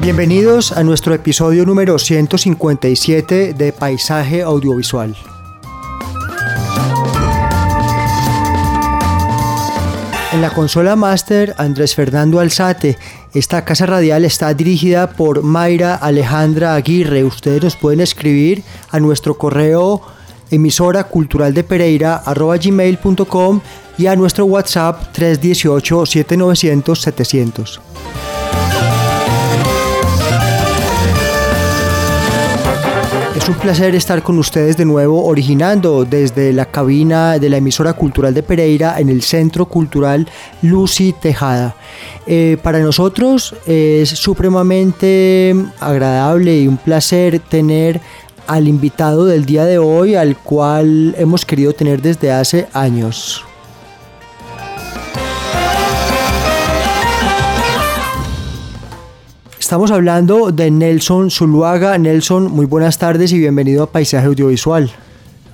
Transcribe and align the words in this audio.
Bienvenidos 0.00 0.72
a 0.72 0.82
nuestro 0.82 1.12
episodio 1.12 1.66
número 1.66 1.98
157 1.98 3.52
de 3.52 3.72
Paisaje 3.74 4.40
Audiovisual. 4.40 5.14
En 10.32 10.40
la 10.40 10.48
consola 10.54 10.96
Master, 10.96 11.54
Andrés 11.58 11.94
Fernando 11.94 12.40
Alzate. 12.40 12.96
Esta 13.34 13.62
casa 13.66 13.84
radial 13.84 14.24
está 14.24 14.54
dirigida 14.54 15.10
por 15.10 15.42
Mayra 15.42 15.96
Alejandra 15.96 16.76
Aguirre. 16.76 17.22
Ustedes 17.22 17.62
nos 17.62 17.76
pueden 17.76 18.00
escribir 18.00 18.62
a 18.88 19.00
nuestro 19.00 19.36
correo 19.36 20.00
emisora 20.50 21.04
cultural 21.04 21.52
de 21.52 21.62
Pereira 21.62 22.22
gmail.com 22.24 23.60
y 23.98 24.06
a 24.06 24.16
nuestro 24.16 24.46
WhatsApp 24.46 25.12
318 25.12 26.06
7900 26.06 27.02
700. 27.02 27.80
Es 33.40 33.48
un 33.48 33.54
placer 33.54 33.94
estar 33.94 34.22
con 34.22 34.38
ustedes 34.38 34.76
de 34.76 34.84
nuevo, 34.84 35.24
originando 35.24 36.04
desde 36.04 36.52
la 36.52 36.66
cabina 36.66 37.38
de 37.38 37.48
la 37.48 37.56
emisora 37.56 37.94
cultural 37.94 38.34
de 38.34 38.42
Pereira 38.42 39.00
en 39.00 39.08
el 39.08 39.22
Centro 39.22 39.64
Cultural 39.64 40.28
Lucy 40.60 41.14
Tejada. 41.18 41.74
Eh, 42.26 42.58
para 42.62 42.80
nosotros 42.80 43.54
es 43.64 44.10
supremamente 44.10 45.56
agradable 45.80 46.60
y 46.60 46.68
un 46.68 46.76
placer 46.76 47.38
tener 47.40 48.02
al 48.46 48.68
invitado 48.68 49.24
del 49.24 49.46
día 49.46 49.64
de 49.64 49.78
hoy, 49.78 50.16
al 50.16 50.36
cual 50.36 51.14
hemos 51.16 51.46
querido 51.46 51.72
tener 51.72 52.02
desde 52.02 52.30
hace 52.32 52.68
años. 52.74 53.42
Estamos 59.70 59.92
hablando 59.92 60.50
de 60.50 60.68
Nelson 60.68 61.30
Zuluaga. 61.30 61.96
Nelson, 61.96 62.50
muy 62.50 62.66
buenas 62.66 62.98
tardes 62.98 63.30
y 63.30 63.38
bienvenido 63.38 63.84
a 63.84 63.86
Paisaje 63.86 64.26
Audiovisual. 64.26 64.90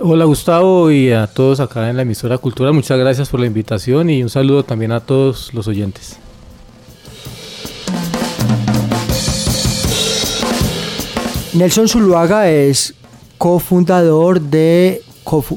Hola 0.01 0.25
Gustavo 0.25 0.91
y 0.91 1.13
a 1.13 1.27
todos 1.27 1.61
acá 1.61 1.91
en 1.91 1.97
la 1.97 2.01
emisora 2.01 2.39
Cultura, 2.39 2.73
muchas 2.73 2.99
gracias 2.99 3.29
por 3.29 3.41
la 3.41 3.47
invitación 3.47 4.09
y 4.09 4.23
un 4.23 4.31
saludo 4.31 4.63
también 4.63 4.93
a 4.93 5.01
todos 5.01 5.53
los 5.53 5.69
oyentes. 5.69 6.17
Nelson 11.53 11.87
Zuluaga 11.87 12.49
es 12.49 12.95
cofundador 13.37 14.41
de, 14.41 15.03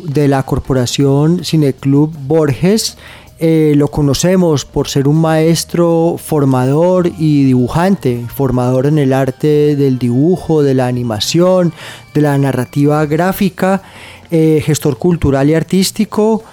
de 0.03 0.28
la 0.28 0.44
corporación 0.44 1.46
Cineclub 1.46 2.14
Borges. 2.28 2.97
Eh, 3.41 3.73
lo 3.77 3.88
conocemos 3.88 4.66
por 4.66 4.89
ser 4.89 5.07
un 5.07 5.22
maestro 5.22 6.17
formador 6.17 7.09
y 7.17 7.45
dibujante, 7.45 8.25
formador 8.27 8.85
en 8.85 8.97
el 8.97 9.13
arte 9.13 9.77
del 9.77 9.97
dibujo, 9.97 10.61
de 10.61 10.73
la 10.73 10.88
animación, 10.88 11.72
de 12.13 12.19
la 12.22 12.38
narrativa 12.38 13.05
gráfica, 13.05 13.81
eh, 14.29 14.61
gestor 14.66 14.97
cultural 14.97 15.49
y 15.49 15.53
artístico. 15.53 16.44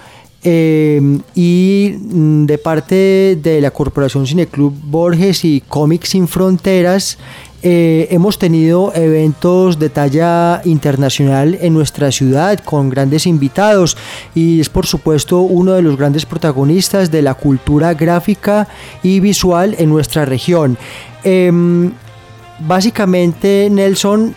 Eh, 0.48 1.00
y 1.34 1.96
mm, 1.98 2.46
de 2.46 2.58
parte 2.58 3.36
de 3.42 3.60
la 3.60 3.72
Corporación 3.72 4.24
Cineclub 4.24 4.72
Borges 4.80 5.44
y 5.44 5.64
Cómics 5.66 6.10
Sin 6.10 6.28
Fronteras, 6.28 7.18
eh, 7.68 8.06
hemos 8.12 8.38
tenido 8.38 8.92
eventos 8.94 9.80
de 9.80 9.90
talla 9.90 10.62
internacional 10.64 11.58
en 11.60 11.74
nuestra 11.74 12.12
ciudad 12.12 12.60
con 12.60 12.90
grandes 12.90 13.26
invitados 13.26 13.96
y 14.36 14.60
es 14.60 14.68
por 14.68 14.86
supuesto 14.86 15.40
uno 15.40 15.72
de 15.72 15.82
los 15.82 15.96
grandes 15.96 16.26
protagonistas 16.26 17.10
de 17.10 17.22
la 17.22 17.34
cultura 17.34 17.92
gráfica 17.94 18.68
y 19.02 19.18
visual 19.18 19.74
en 19.80 19.88
nuestra 19.88 20.24
región. 20.24 20.78
Em, 21.24 21.90
básicamente, 22.60 23.68
Nelson, 23.68 24.36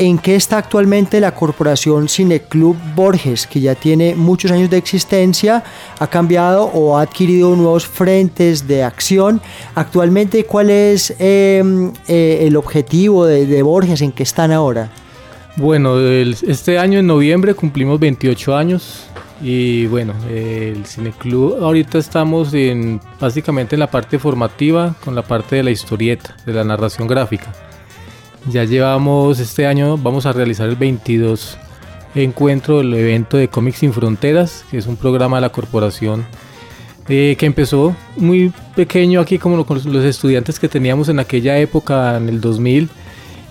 ¿en 0.00 0.18
qué 0.18 0.34
está 0.34 0.56
actualmente 0.56 1.20
la 1.20 1.34
corporación 1.34 2.08
Cineclub 2.08 2.74
Borges, 2.96 3.46
que 3.46 3.60
ya 3.60 3.74
tiene 3.74 4.14
muchos 4.14 4.50
años 4.50 4.70
de 4.70 4.78
existencia, 4.78 5.62
ha 5.98 6.06
cambiado 6.06 6.64
o 6.64 6.96
ha 6.96 7.02
adquirido 7.02 7.54
nuevos 7.54 7.86
frentes 7.86 8.66
de 8.66 8.82
acción? 8.82 9.42
Actualmente, 9.74 10.44
¿cuál 10.44 10.70
es 10.70 11.14
eh, 11.18 11.62
eh, 12.08 12.38
el 12.46 12.56
objetivo 12.56 13.26
de, 13.26 13.62
Borges? 13.62 14.00
¿En 14.00 14.12
qué 14.12 14.22
están 14.22 14.52
ahora? 14.52 14.90
Bueno, 15.56 16.00
este 16.00 16.78
año 16.78 16.98
en 16.98 17.06
noviembre 17.06 17.52
cumplimos 17.54 18.00
28 18.00 18.56
años 18.56 19.06
y 19.42 19.86
bueno, 19.86 20.14
el 20.30 20.86
Cineclub 20.86 21.62
ahorita 21.62 21.98
estamos 21.98 22.54
en 22.54 23.00
básicamente 23.20 23.76
en 23.76 23.80
la 23.80 23.90
parte 23.90 24.18
formativa 24.18 24.94
con 25.04 25.14
la 25.14 25.22
parte 25.22 25.56
de 25.56 25.62
la 25.62 25.70
historieta, 25.70 26.34
de 26.46 26.54
la 26.54 26.64
narración 26.64 27.06
gráfica. 27.06 27.52
Ya 28.46 28.64
llevamos 28.64 29.38
este 29.38 29.66
año, 29.66 29.98
vamos 29.98 30.26
a 30.26 30.32
realizar 30.32 30.68
el 30.68 30.76
22 30.76 31.58
encuentro 32.14 32.78
del 32.78 32.94
evento 32.94 33.36
de 33.36 33.48
Cómics 33.48 33.78
Sin 33.78 33.92
Fronteras, 33.92 34.64
que 34.70 34.78
es 34.78 34.86
un 34.86 34.96
programa 34.96 35.36
de 35.36 35.42
la 35.42 35.50
corporación 35.50 36.24
eh, 37.08 37.36
que 37.38 37.46
empezó 37.46 37.94
muy 38.16 38.52
pequeño 38.74 39.20
aquí 39.20 39.38
como 39.38 39.64
con 39.66 39.80
los 39.84 40.04
estudiantes 40.04 40.58
que 40.58 40.68
teníamos 40.68 41.08
en 41.08 41.18
aquella 41.18 41.58
época, 41.58 42.16
en 42.16 42.28
el 42.28 42.40
2000, 42.40 42.88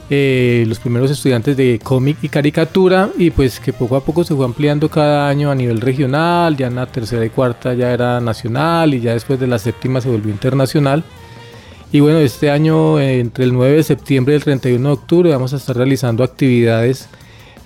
eh, 0.10 0.66
los 0.68 0.80
primeros 0.80 1.12
estudiantes 1.12 1.56
de 1.56 1.80
cómic 1.84 2.18
y 2.24 2.30
caricatura 2.30 3.10
y 3.18 3.30
pues 3.30 3.60
que 3.60 3.74
poco 3.74 3.96
a 3.96 4.04
poco 4.04 4.24
se 4.24 4.34
fue 4.34 4.46
ampliando 4.46 4.90
cada 4.90 5.30
año 5.30 5.52
a 5.52 5.56
nivel 5.56 5.82
regional, 5.82 6.58
ya 6.58 6.68
en 6.68 6.76
la 6.76 6.88
tercera 6.88 7.24
y 7.24 7.30
cuarta 7.30 7.76
ya 7.76 7.92
era 7.92 8.20
nacional 8.20 8.94
y 8.94 9.02
ya 9.02 9.14
después 9.14 9.40
de 9.40 9.48
la 9.48 9.60
séptima 9.60 10.02
se 10.02 10.10
volvió 10.10 10.32
internacional. 10.32 11.04
Y 11.92 12.00
bueno, 12.02 12.20
este 12.20 12.52
año 12.52 13.00
eh, 13.00 13.20
entre 13.20 13.46
el 13.46 13.54
9 13.54 13.78
de 13.78 13.84
septiembre 13.84 14.34
y 14.34 14.38
el 14.38 14.44
31 14.44 14.88
de 14.90 14.94
octubre 14.94 15.30
vamos 15.32 15.54
a 15.54 15.58
estar 15.58 15.76
realizando 15.76 16.24
actividades 16.24 17.08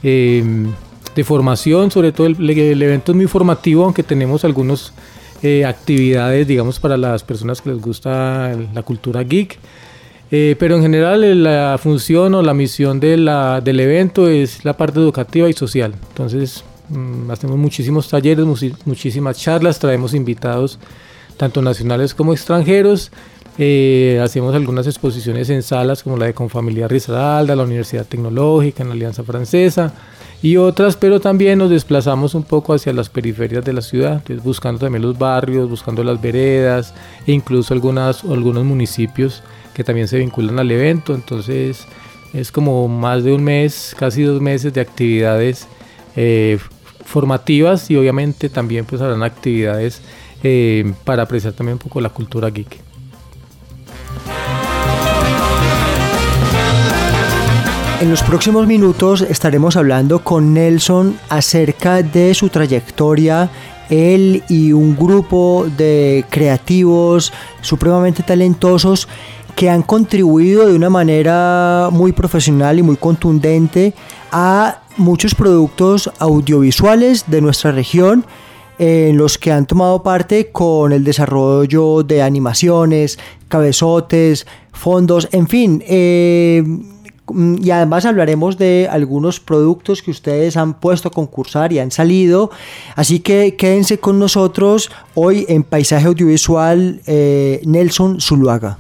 eh, 0.01 0.44
de 1.14 1.23
formación, 1.23 1.91
sobre 1.91 2.11
todo 2.14 2.28
el, 2.28 2.49
el 2.49 2.81
evento 2.81 3.11
es 3.11 3.16
muy 3.17 3.28
formativo, 3.28 3.84
aunque 3.84 4.03
tenemos 4.03 4.43
algunas 4.46 4.93
actividades, 5.67 6.47
digamos, 6.47 6.79
para 6.79 6.96
las 6.96 7.22
personas 7.22 7.61
que 7.61 7.70
les 7.72 7.81
gusta 7.81 8.55
la 8.73 8.81
cultura 8.84 9.23
geek. 9.23 9.59
Eh, 10.31 10.55
pero 10.58 10.78
en 10.78 10.81
general 10.81 11.22
eh, 11.26 11.35
la 11.35 11.78
función 11.78 12.34
o 12.34 12.41
la 12.41 12.53
misión 12.53 12.99
de 13.02 13.17
la- 13.17 13.59
del 13.59 13.79
evento 13.81 14.29
es 14.29 14.64
la 14.64 14.76
parte 14.78 14.99
educativa 14.99 15.49
y 15.49 15.53
social. 15.53 15.93
Entonces 16.09 16.64
mm, 16.90 17.29
hacemos 17.29 17.58
muchísimos 17.58 18.08
talleres, 18.08 18.46
muchísimas 18.85 19.37
charlas, 19.37 19.79
traemos 19.79 20.14
invitados 20.14 20.79
tanto 21.37 21.61
nacionales 21.61 22.14
como 22.16 22.31
extranjeros. 22.31 23.11
Eh, 23.58 24.20
hacemos 24.23 24.55
algunas 24.55 24.88
exposiciones 24.88 25.50
en 25.50 25.61
salas 25.61 26.02
como 26.02 26.17
la 26.17 26.26
de 26.26 26.34
Confamiliar 26.34 26.90
Risaralda, 26.90 27.55
la 27.55 27.64
Universidad 27.64 28.05
Tecnológica, 28.05 28.82
en 28.82 28.90
la 28.90 28.96
Alianza 28.96 29.23
Francesa 29.23 29.94
y 30.41 30.58
otras, 30.58 30.97
pero 30.97 31.22
también 31.22 31.59
nos 31.59 31.70
desplazamos 31.70 32.35
un 32.35 32.44
poco 32.44 32.73
hacia 32.73 32.91
las 32.91 33.09
periferias 33.09 33.64
de 33.64 33.72
la 33.72 33.82
ciudad, 33.82 34.16
entonces 34.16 34.44
buscando 34.44 34.79
también 34.79 35.02
los 35.02 35.17
barrios, 35.17 35.70
buscando 35.70 36.03
las 36.03 36.22
veredas 36.22 36.94
e 37.26 37.32
incluso 37.32 37.73
algunas, 37.73 38.23
algunos 38.26 38.66
municipios 38.66 39.41
que 39.73 39.84
también 39.84 40.08
se 40.08 40.17
vinculan 40.17 40.59
al 40.59 40.70
evento. 40.70 41.14
Entonces 41.16 41.88
es 42.34 42.52
como 42.52 42.88
más 42.88 43.23
de 43.23 43.34
un 43.34 43.44
mes, 43.44 43.96
casi 43.97 44.23
dos 44.23 44.41
meses 44.41 44.73
de 44.73 44.82
actividades 44.82 45.67
eh, 46.16 46.58
formativas 47.05 47.90
y 47.90 47.96
obviamente 47.96 48.50
también 48.50 48.85
pues 48.85 49.02
habrán 49.02 49.23
actividades 49.23 50.02
eh, 50.44 50.91
para 51.05 51.23
apreciar 51.23 51.53
también 51.53 51.76
un 51.76 51.79
poco 51.79 52.02
la 52.02 52.09
cultura 52.09 52.50
geek. 52.50 52.92
En 58.03 58.09
los 58.09 58.22
próximos 58.22 58.67
minutos 58.67 59.22
estaremos 59.22 59.78
hablando 59.78 60.26
con 60.26 60.53
Nelson 60.53 61.17
acerca 61.29 62.03
de 62.03 62.34
su 62.34 62.50
trayectoria. 62.50 63.50
Él 63.90 64.44
y 64.50 64.73
un 64.73 64.94
grupo 64.94 65.67
de 65.78 66.26
creativos 66.29 67.32
supremamente 67.61 68.22
talentosos 68.22 69.08
que 69.55 69.70
han 69.70 69.84
contribuido 69.84 70.67
de 70.67 70.76
una 70.76 70.90
manera 70.90 71.88
muy 71.94 72.11
profesional 72.11 72.78
y 72.78 72.84
muy 72.84 72.97
contundente 72.97 73.94
a 74.34 74.82
muchos 74.97 75.34
productos 75.34 76.11
audiovisuales 76.20 77.23
de 77.28 77.40
nuestra 77.40 77.72
región 77.72 78.26
en 78.79 79.16
los 79.16 79.38
que 79.38 79.53
han 79.53 79.66
tomado 79.66 80.03
parte 80.03 80.50
con 80.52 80.91
el 80.91 81.05
desarrollo 81.05 82.03
de 82.03 82.22
animaciones, 82.22 83.17
cabezotes, 83.47 84.46
fondos, 84.73 85.29
en 85.32 85.47
fin. 85.47 85.82
Eh, 85.88 86.66
y 87.31 87.72
además 87.72 88.05
hablaremos 88.05 88.58
de 88.58 88.87
algunos 88.91 89.40
productos 89.40 90.02
que 90.02 90.11
ustedes 90.11 90.58
han 90.58 90.73
puesto 90.73 91.08
a 91.08 91.11
concursar 91.11 91.72
y 91.72 91.79
han 91.79 91.91
salido. 91.91 92.52
Así 92.96 93.20
que 93.20 93.55
quédense 93.55 93.97
con 93.99 94.20
nosotros 94.20 94.91
hoy 95.16 95.46
en 95.47 95.64
Paisaje 95.64 96.08
Audiovisual 96.08 97.02
eh, 97.05 97.61
Nelson 97.66 98.20
Zuluaga. 98.20 98.78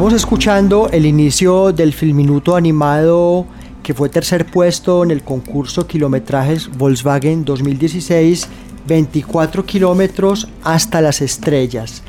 Estamos 0.00 0.14
escuchando 0.14 0.88
el 0.90 1.04
inicio 1.04 1.72
del 1.72 1.92
filminuto 1.92 2.56
animado 2.56 3.44
que 3.82 3.92
fue 3.92 4.08
tercer 4.08 4.46
puesto 4.46 5.04
en 5.04 5.10
el 5.10 5.22
concurso 5.22 5.86
Kilometrajes 5.86 6.70
Volkswagen 6.74 7.44
2016, 7.44 8.48
24 8.86 9.66
kilómetros 9.66 10.48
hasta 10.64 11.02
las 11.02 11.20
estrellas. 11.20 12.02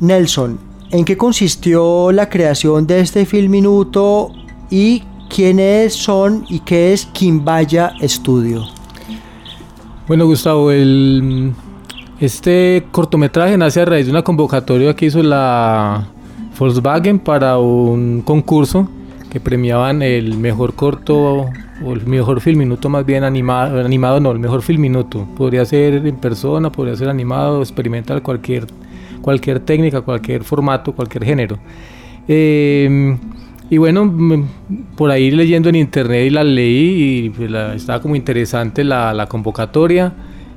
Nelson, 0.00 0.60
¿en 0.90 1.06
qué 1.06 1.16
consistió 1.16 2.12
la 2.12 2.28
creación 2.28 2.86
de 2.86 3.00
este 3.00 3.24
filminuto 3.24 4.30
y 4.68 5.02
quiénes 5.34 5.94
son 5.94 6.44
y 6.50 6.60
qué 6.60 6.92
es 6.92 7.06
Kimbaya 7.06 7.94
Studio? 8.02 8.66
Bueno, 10.06 10.26
Gustavo, 10.26 10.70
este 12.20 12.86
cortometraje 12.90 13.56
nace 13.56 13.80
a 13.80 13.86
raíz 13.86 14.04
de 14.04 14.12
una 14.12 14.22
convocatoria 14.22 14.94
que 14.94 15.06
hizo 15.06 15.22
la 15.22 16.10
Volkswagen 16.58 17.18
para 17.18 17.58
un 17.58 18.22
concurso 18.22 18.88
que 19.30 19.40
premiaban 19.40 20.02
el 20.02 20.38
mejor 20.38 20.74
corto 20.74 21.50
o 21.84 21.92
el 21.92 22.06
mejor 22.06 22.40
film 22.40 22.60
minuto 22.60 22.88
más 22.88 23.04
bien 23.04 23.24
animado, 23.24 23.84
animado 23.84 24.20
no, 24.20 24.30
el 24.30 24.38
mejor 24.38 24.62
film 24.62 24.82
minuto. 24.82 25.26
Podría 25.36 25.64
ser 25.64 26.06
en 26.06 26.16
persona, 26.16 26.70
podría 26.70 26.94
ser 26.94 27.08
animado, 27.08 27.60
experimental, 27.60 28.22
cualquier, 28.22 28.66
cualquier 29.20 29.60
técnica, 29.60 30.02
cualquier 30.02 30.44
formato, 30.44 30.92
cualquier 30.92 31.24
género. 31.24 31.58
Em, 32.28 33.18
y 33.68 33.78
bueno, 33.78 34.54
por 34.96 35.10
ahí 35.10 35.30
leyendo 35.32 35.68
en 35.68 35.74
internet 35.74 36.26
y 36.26 36.30
la 36.30 36.44
leí 36.44 37.24
y 37.24 37.30
pues 37.30 37.50
estaba 37.74 38.00
como 38.00 38.14
interesante 38.14 38.84
la, 38.84 39.12
la 39.12 39.26
convocatoria. 39.26 40.12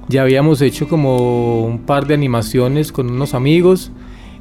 Ya 0.07 0.21
habíamos 0.21 0.61
hecho 0.61 0.87
como 0.87 1.65
un 1.65 1.79
par 1.79 2.05
de 2.05 2.13
animaciones 2.13 2.91
con 2.91 3.09
unos 3.09 3.33
amigos 3.33 3.91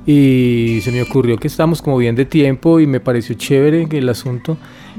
y 0.06 0.78
se 0.82 0.92
me 0.92 1.02
ocurrió 1.02 1.36
que 1.36 1.48
estábamos 1.48 1.82
como 1.82 1.98
bien 1.98 2.14
de 2.14 2.24
tiempo 2.24 2.78
y 2.78 2.86
me 2.86 3.00
pareció 3.00 3.34
chévere 3.34 3.88
el 3.90 4.08
asunto. 4.08 4.56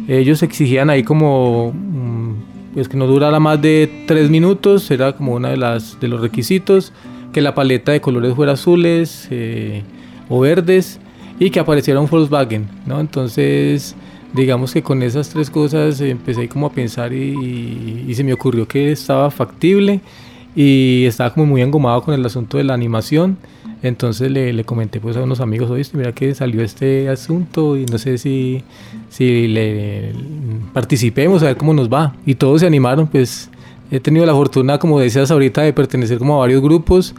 Ellos 0.07 0.43
exigían 0.43 0.89
ahí 0.89 1.03
como 1.03 1.71
mm, 1.73 2.73
pues 2.73 2.89
que 2.89 2.97
no 2.97 3.07
durara 3.07 3.39
más 3.39 3.61
de 3.61 4.03
tres 4.05 4.29
minutos, 4.29 4.91
era 4.91 5.13
como 5.13 5.33
una 5.33 5.49
de 5.49 5.57
las 5.57 5.99
de 5.99 6.09
los 6.09 6.19
requisitos, 6.19 6.91
que 7.31 7.41
la 7.41 7.55
paleta 7.55 7.93
de 7.93 8.01
colores 8.01 8.35
fuera 8.35 8.51
azules 8.51 9.27
eh, 9.31 9.83
o 10.27 10.41
verdes 10.41 10.99
y 11.39 11.49
que 11.51 11.59
apareciera 11.61 12.01
un 12.01 12.07
Volkswagen, 12.07 12.67
¿no? 12.85 12.99
Entonces 12.99 13.95
digamos 14.33 14.73
que 14.73 14.83
con 14.83 15.01
esas 15.03 15.29
tres 15.29 15.49
cosas 15.49 16.01
empecé 16.01 16.49
como 16.49 16.67
a 16.67 16.71
pensar 16.71 17.13
y, 17.13 18.05
y 18.07 18.13
se 18.13 18.25
me 18.25 18.33
ocurrió 18.33 18.67
que 18.67 18.91
estaba 18.91 19.31
factible 19.31 20.01
y 20.53 21.05
estaba 21.05 21.33
como 21.33 21.45
muy 21.45 21.61
engomado 21.61 22.01
con 22.01 22.13
el 22.13 22.25
asunto 22.25 22.57
de 22.57 22.65
la 22.65 22.73
animación 22.73 23.37
entonces 23.83 24.31
le, 24.31 24.63
comenté 24.63 24.99
pues 24.99 25.15
a 25.17 25.23
unos 25.23 25.39
amigos, 25.39 25.69
oye, 25.69 25.85
mira 25.93 26.11
que 26.11 26.33
salió 26.33 26.63
este 26.63 27.09
asunto 27.09 27.77
y 27.77 27.85
no 27.85 27.97
sé 27.97 28.17
si, 28.17 28.63
si 29.09 29.47
le 29.47 30.13
participemos, 30.73 31.43
a 31.43 31.47
ver 31.47 31.57
cómo 31.57 31.73
nos 31.73 31.91
va. 31.91 32.15
Y 32.25 32.35
todos 32.35 32.61
se 32.61 32.67
animaron, 32.67 33.07
pues 33.07 33.49
he 33.91 33.99
tenido 33.99 34.25
la 34.25 34.33
fortuna, 34.33 34.79
como 34.79 34.99
decías 34.99 35.29
ahorita, 35.29 35.61
de 35.61 35.73
pertenecer 35.73 36.17
como 36.17 36.35
a 36.35 36.39
varios 36.39 36.61
grupos. 36.61 37.13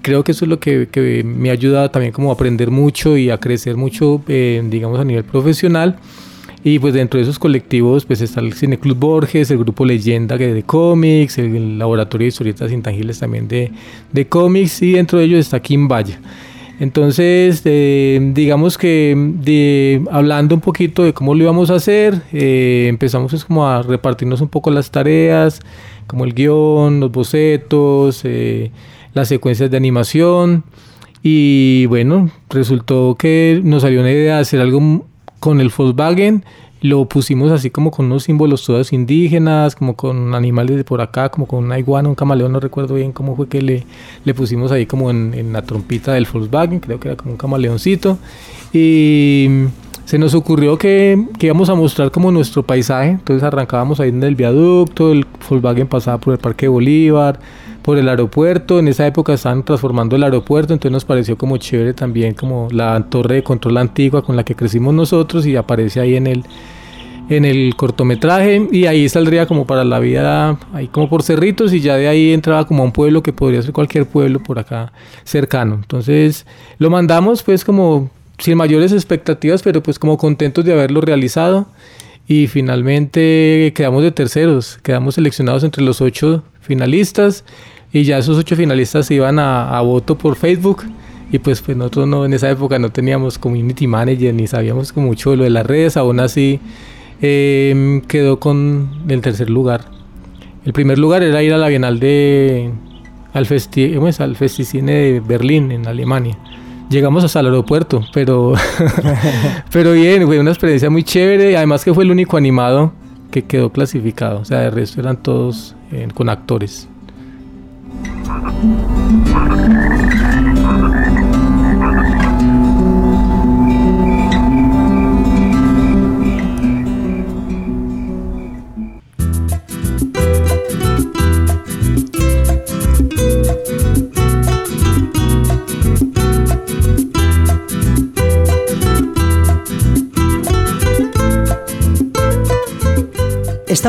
Creo 0.00 0.22
que 0.22 0.32
eso 0.32 0.44
es 0.44 0.48
lo 0.48 0.60
que, 0.60 0.88
que 0.88 1.24
me 1.24 1.50
ha 1.50 1.52
ayudado 1.52 1.90
también 1.90 2.12
como 2.12 2.30
a 2.30 2.34
aprender 2.34 2.70
mucho 2.70 3.16
y 3.16 3.30
a 3.30 3.38
crecer 3.38 3.76
mucho, 3.76 4.22
eh, 4.28 4.62
digamos, 4.70 5.00
a 5.00 5.04
nivel 5.04 5.24
profesional. 5.24 5.98
Y 6.64 6.78
pues 6.80 6.94
dentro 6.94 7.18
de 7.18 7.22
esos 7.22 7.38
colectivos 7.38 8.04
pues 8.04 8.20
está 8.20 8.40
el 8.40 8.52
Cine 8.52 8.78
Club 8.78 8.98
Borges, 8.98 9.50
el 9.50 9.58
grupo 9.58 9.84
Leyenda 9.84 10.36
de 10.36 10.62
cómics, 10.64 11.38
el, 11.38 11.78
Laboratorio 11.78 12.24
de 12.24 12.28
Historietas 12.28 12.72
Intangibles 12.72 13.20
también 13.20 13.46
de, 13.46 13.70
de 14.12 14.26
cómics 14.26 14.82
y 14.82 14.92
dentro 14.92 15.18
de 15.18 15.26
ellos 15.26 15.40
está 15.40 15.60
Kim 15.60 15.86
Vaya. 15.86 16.20
Entonces, 16.80 17.62
eh, 17.64 18.20
digamos 18.34 18.78
que 18.78 19.14
de, 19.16 20.04
hablando 20.12 20.54
un 20.54 20.60
poquito 20.60 21.02
de 21.02 21.12
cómo 21.12 21.34
lo 21.34 21.42
íbamos 21.42 21.70
a 21.70 21.74
hacer, 21.74 22.22
eh, 22.32 22.86
empezamos 22.88 23.32
pues 23.32 23.44
como 23.44 23.66
a 23.66 23.82
repartirnos 23.82 24.40
un 24.40 24.48
poco 24.48 24.70
las 24.70 24.90
tareas, 24.90 25.60
como 26.06 26.24
el 26.24 26.34
guion, 26.34 27.00
los 27.00 27.10
bocetos, 27.10 28.20
eh, 28.24 28.70
las 29.12 29.28
secuencias 29.28 29.70
de 29.70 29.76
animación. 29.76 30.62
Y 31.20 31.86
bueno, 31.86 32.30
resultó 32.48 33.16
que 33.18 33.60
nos 33.64 33.82
salió 33.82 34.00
una 34.00 34.12
idea 34.12 34.36
de 34.36 34.40
hacer 34.42 34.60
algo 34.60 35.04
con 35.40 35.60
el 35.60 35.72
Volkswagen 35.76 36.44
lo 36.80 37.06
pusimos 37.06 37.50
así 37.50 37.70
como 37.70 37.90
con 37.90 38.06
unos 38.06 38.24
símbolos 38.24 38.64
todos 38.64 38.92
indígenas, 38.92 39.74
como 39.74 39.96
con 39.96 40.34
animales 40.34 40.76
de 40.76 40.84
por 40.84 41.00
acá, 41.00 41.28
como 41.28 41.46
con 41.46 41.64
una 41.64 41.78
iguana, 41.78 42.08
un 42.08 42.14
camaleón, 42.14 42.52
no 42.52 42.60
recuerdo 42.60 42.94
bien 42.94 43.12
cómo 43.12 43.34
fue 43.34 43.48
que 43.48 43.62
le, 43.62 43.84
le 44.24 44.34
pusimos 44.34 44.70
ahí 44.70 44.86
como 44.86 45.10
en, 45.10 45.34
en, 45.34 45.52
la 45.52 45.62
trompita 45.62 46.12
del 46.12 46.28
Volkswagen, 46.32 46.78
creo 46.78 47.00
que 47.00 47.08
era 47.08 47.16
como 47.16 47.32
un 47.32 47.36
camaleoncito. 47.36 48.18
Y 48.72 49.48
se 50.08 50.18
nos 50.18 50.32
ocurrió 50.32 50.78
que, 50.78 51.22
que 51.38 51.48
íbamos 51.48 51.68
a 51.68 51.74
mostrar 51.74 52.10
como 52.10 52.32
nuestro 52.32 52.62
paisaje, 52.62 53.10
entonces 53.10 53.42
arrancábamos 53.42 54.00
ahí 54.00 54.08
en 54.08 54.22
el 54.22 54.36
viaducto, 54.36 55.12
el 55.12 55.26
Volkswagen 55.50 55.86
pasaba 55.86 56.16
por 56.16 56.32
el 56.32 56.38
Parque 56.38 56.66
Bolívar, 56.66 57.38
por 57.82 57.98
el 57.98 58.08
aeropuerto. 58.08 58.78
En 58.78 58.88
esa 58.88 59.06
época 59.06 59.34
estaban 59.34 59.62
transformando 59.64 60.16
el 60.16 60.22
aeropuerto, 60.22 60.72
entonces 60.72 60.92
nos 60.92 61.04
pareció 61.04 61.36
como 61.36 61.58
chévere 61.58 61.92
también 61.92 62.32
como 62.32 62.68
la 62.70 63.04
torre 63.10 63.34
de 63.34 63.42
control 63.42 63.76
antigua 63.76 64.22
con 64.22 64.34
la 64.34 64.44
que 64.44 64.54
crecimos 64.54 64.94
nosotros 64.94 65.44
y 65.44 65.56
aparece 65.56 66.00
ahí 66.00 66.16
en 66.16 66.26
el 66.26 66.44
en 67.28 67.44
el 67.44 67.74
cortometraje 67.76 68.66
y 68.72 68.86
ahí 68.86 69.06
saldría 69.10 69.44
como 69.44 69.66
para 69.66 69.84
la 69.84 69.98
vida 69.98 70.58
ahí 70.72 70.88
como 70.88 71.10
por 71.10 71.22
cerritos 71.22 71.74
y 71.74 71.80
ya 71.80 71.96
de 71.96 72.08
ahí 72.08 72.32
entraba 72.32 72.66
como 72.66 72.82
a 72.82 72.86
un 72.86 72.92
pueblo 72.92 73.22
que 73.22 73.34
podría 73.34 73.60
ser 73.60 73.74
cualquier 73.74 74.06
pueblo 74.06 74.42
por 74.42 74.58
acá 74.58 74.90
cercano. 75.24 75.74
Entonces 75.74 76.46
lo 76.78 76.88
mandamos 76.88 77.42
pues 77.42 77.62
como 77.62 78.08
sin 78.38 78.56
mayores 78.56 78.92
expectativas, 78.92 79.62
pero 79.62 79.82
pues 79.82 79.98
como 79.98 80.16
contentos 80.16 80.64
de 80.64 80.72
haberlo 80.72 81.00
realizado. 81.00 81.66
Y 82.26 82.46
finalmente 82.46 83.72
quedamos 83.74 84.02
de 84.02 84.12
terceros, 84.12 84.78
quedamos 84.82 85.14
seleccionados 85.14 85.64
entre 85.64 85.82
los 85.82 86.00
ocho 86.00 86.42
finalistas. 86.60 87.44
Y 87.90 88.04
ya 88.04 88.18
esos 88.18 88.36
ocho 88.36 88.54
finalistas 88.54 89.10
iban 89.10 89.38
a, 89.38 89.80
voto 89.80 90.18
por 90.18 90.36
Facebook. 90.36 90.84
Y 91.32 91.38
pues, 91.38 91.62
pues 91.62 91.76
nosotros 91.76 92.06
no, 92.06 92.24
en 92.24 92.32
esa 92.34 92.50
época 92.50 92.78
no 92.78 92.90
teníamos 92.90 93.38
community 93.38 93.86
manager 93.86 94.34
ni 94.34 94.46
sabíamos 94.46 94.92
como 94.92 95.08
mucho 95.08 95.30
de 95.30 95.36
lo 95.38 95.44
de 95.44 95.50
las 95.50 95.66
redes, 95.66 95.96
aún 95.98 96.20
así 96.20 96.58
em, 97.20 98.00
quedó 98.02 98.40
con 98.40 99.04
el 99.08 99.20
tercer 99.20 99.50
lugar. 99.50 99.90
El 100.64 100.72
primer 100.72 100.98
lugar 100.98 101.22
era 101.22 101.42
ir 101.42 101.52
a 101.52 101.58
la 101.58 101.68
Bienal 101.68 101.98
de 101.98 102.70
al, 103.32 103.46
festi 103.46 103.94
al 104.18 104.36
Festicine 104.36 104.92
de 104.92 105.20
Berlín 105.20 105.70
en 105.70 105.86
Alemania. 105.86 106.38
Llegamos 106.88 107.22
hasta 107.22 107.40
el 107.40 107.46
aeropuerto, 107.46 108.02
pero 108.14 108.54
pero 109.72 109.92
bien, 109.92 110.26
fue 110.26 110.40
una 110.40 110.50
experiencia 110.50 110.88
muy 110.88 111.02
chévere, 111.02 111.56
además 111.56 111.84
que 111.84 111.92
fue 111.92 112.04
el 112.04 112.10
único 112.10 112.36
animado 112.36 112.92
que 113.30 113.44
quedó 113.44 113.70
clasificado, 113.70 114.40
o 114.40 114.44
sea, 114.44 114.60
de 114.60 114.70
resto 114.70 115.00
eran 115.00 115.22
todos 115.22 115.74
eh, 115.92 116.08
con 116.14 116.30
actores. 116.30 116.88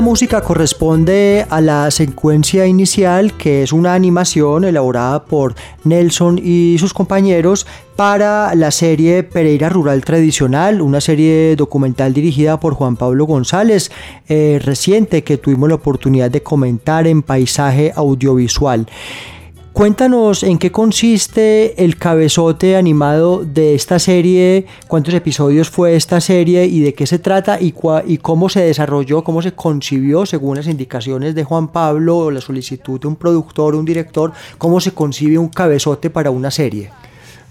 Música 0.10 0.42
corresponde 0.42 1.46
a 1.52 1.62
la 1.62 1.92
secuencia 1.92 2.66
inicial, 2.66 3.38
que 3.38 3.62
es 3.62 3.72
una 3.72 3.94
animación 3.94 4.66
elaborada 4.66 5.24
por 5.24 5.54
Nelson 5.84 6.42
y 6.44 6.78
sus 6.80 6.96
compañeros 6.96 7.68
para 7.96 8.56
la 8.56 8.72
serie 8.72 9.22
Pereira 9.22 9.70
Rural 9.70 10.04
Tradicional, 10.04 10.82
una 10.82 11.00
serie 11.00 11.56
documental 11.56 12.12
dirigida 12.12 12.60
por 12.60 12.74
Juan 12.74 12.96
Pablo 12.96 13.26
González, 13.26 13.92
eh, 14.28 14.60
reciente 14.64 15.24
que 15.24 15.38
tuvimos 15.38 15.70
la 15.70 15.76
oportunidad 15.76 16.32
de 16.32 16.42
comentar 16.42 17.06
en 17.06 17.22
Paisaje 17.22 17.94
Audiovisual. 17.96 18.88
Cuéntanos 19.80 20.44
en 20.44 20.58
qué 20.58 20.74
consiste 20.74 21.86
el 21.86 21.96
cabezote 21.96 22.76
animado 22.76 23.46
de 23.46 23.76
esta 23.76 23.98
serie, 23.98 24.66
cuántos 24.90 25.14
episodios 25.14 25.70
fue 25.70 25.96
esta 25.96 26.20
serie 26.20 26.66
y 26.66 26.82
de 26.82 26.94
qué 26.94 27.08
se 27.08 27.18
trata 27.18 27.62
y, 27.62 27.72
cómo 27.72 28.50
se 28.50 28.60
desarrolló, 28.60 29.24
cómo 29.24 29.42
se 29.42 29.54
concibió 29.54 30.26
según 30.26 30.58
las 30.58 30.68
indicaciones 30.68 31.34
de 31.34 31.46
Juan 31.46 31.70
Pablo 31.70 32.18
o 32.18 32.30
la 32.30 32.42
solicitud 32.42 33.00
de 33.00 33.08
un 33.08 33.16
productor 33.16 33.74
un 33.74 33.86
director, 33.86 34.34
cómo 34.58 34.82
se 34.82 34.92
concibe 34.92 35.38
un 35.38 35.48
cabezote 35.48 36.10
para 36.10 36.30
una 36.30 36.52
serie. 36.52 36.90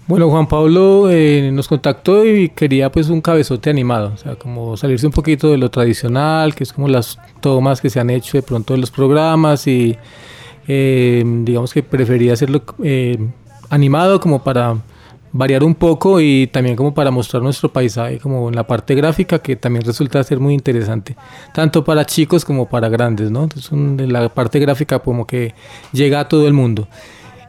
Bueno, 0.05 0.29
Juan 0.29 0.47
Pablo 0.47 1.09
eh, 1.09 1.49
nos 1.51 1.67
contactó 1.67 2.23
y 2.27 2.49
quería 2.49 2.91
pues 2.91 3.09
un 3.09 3.21
cabezote 3.21 3.71
animado, 3.71 4.11
o 4.13 4.17
sea, 4.17 4.35
como 4.35 4.77
salirse 4.77 5.07
un 5.07 5.13
poquito 5.13 5.49
de 5.49 5.57
lo 5.57 5.71
tradicional, 5.71 6.53
que 6.53 6.63
es 6.63 6.73
como 6.73 6.89
las 6.89 7.17
tomas 7.41 7.81
que 7.81 7.89
se 7.89 7.99
han 7.99 8.11
hecho 8.11 8.37
de 8.37 8.43
pronto 8.43 8.75
de 8.75 8.81
los 8.81 8.91
programas 8.91 9.65
y 9.65 9.97
eh, 10.71 11.23
digamos 11.25 11.73
que 11.73 11.81
prefería 11.81 12.33
hacerlo 12.33 12.61
eh, 12.83 13.17
animado 13.71 14.19
como 14.19 14.43
para 14.43 14.77
variar 15.31 15.63
un 15.63 15.73
poco 15.73 16.21
y 16.21 16.45
también 16.45 16.75
como 16.75 16.93
para 16.93 17.09
mostrar 17.09 17.41
nuestro 17.41 17.73
paisaje 17.73 18.19
como 18.19 18.49
en 18.49 18.55
la 18.55 18.67
parte 18.67 18.93
gráfica 18.93 19.39
que 19.39 19.55
también 19.55 19.83
resulta 19.83 20.23
ser 20.23 20.39
muy 20.39 20.53
interesante 20.53 21.15
tanto 21.55 21.83
para 21.83 22.05
chicos 22.05 22.45
como 22.45 22.69
para 22.69 22.87
grandes 22.87 23.31
no 23.31 23.43
Entonces, 23.43 23.71
la 24.11 24.29
parte 24.29 24.59
gráfica 24.59 24.99
como 24.99 25.25
que 25.25 25.55
llega 25.91 26.19
a 26.19 26.27
todo 26.27 26.47
el 26.47 26.53
mundo. 26.53 26.87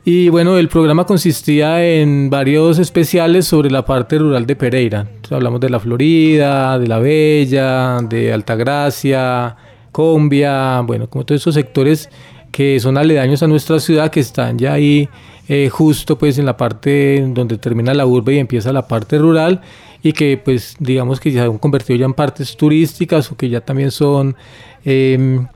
Y 0.03 0.31
bueno 0.31 0.57
el 0.57 0.69
programa 0.69 1.05
consistía 1.05 1.85
en 1.85 2.31
varios 2.31 2.79
especiales 2.79 3.47
sobre 3.47 3.71
la 3.71 3.85
parte 3.85 4.17
rural 4.17 4.47
de 4.47 4.57
Pereira. 4.57 5.07
Hablamos 5.31 5.61
de 5.61 5.69
la 5.69 5.79
Florida 5.79 6.79
de 6.79 6.87
la 6.87 6.99
Bella 6.99 7.99
de 8.01 8.33
Altagracia 8.33 9.57
Combia 9.93 10.81
bueno 10.81 11.11
como 11.11 11.27
todos 11.27 11.43
esos 11.43 11.55
sectores 11.55 12.09
que 12.51 12.81
son 12.81 12.99
aledaños 12.99 13.43
a 13.43 13.47
nuestra 13.47 13.81
ciudad, 13.81 14.11
que 14.11 14.21
están 14.21 14.59
ya 14.59 14.73
ahí 14.73 15.09
eh, 15.49 15.69
justo 15.69 16.17
pues 16.17 16.39
en 16.39 16.47
la 16.47 16.57
parte 16.57 17.25
donde 17.29 17.59
termina 17.59 17.93
la 17.93 18.07
urbe 18.07 18.35
y 18.35 18.39
empieza 18.39 18.73
la 18.73 18.87
parte 18.87 19.19
rural 19.19 19.61
y 20.03 20.13
que 20.13 20.41
pues 20.43 20.77
digamos 20.79 21.19
que 21.19 21.33
ya 21.33 21.43
se 21.43 21.49
han 21.49 21.59
convertido 21.59 21.99
ya 21.99 22.07
en 22.07 22.15
partes 22.15 22.57
turísticas 22.57 23.33
o 23.33 23.37
que 23.37 23.49
ya 23.49 23.61
también 23.61 23.91
son 23.91 24.37
em, 24.85 25.47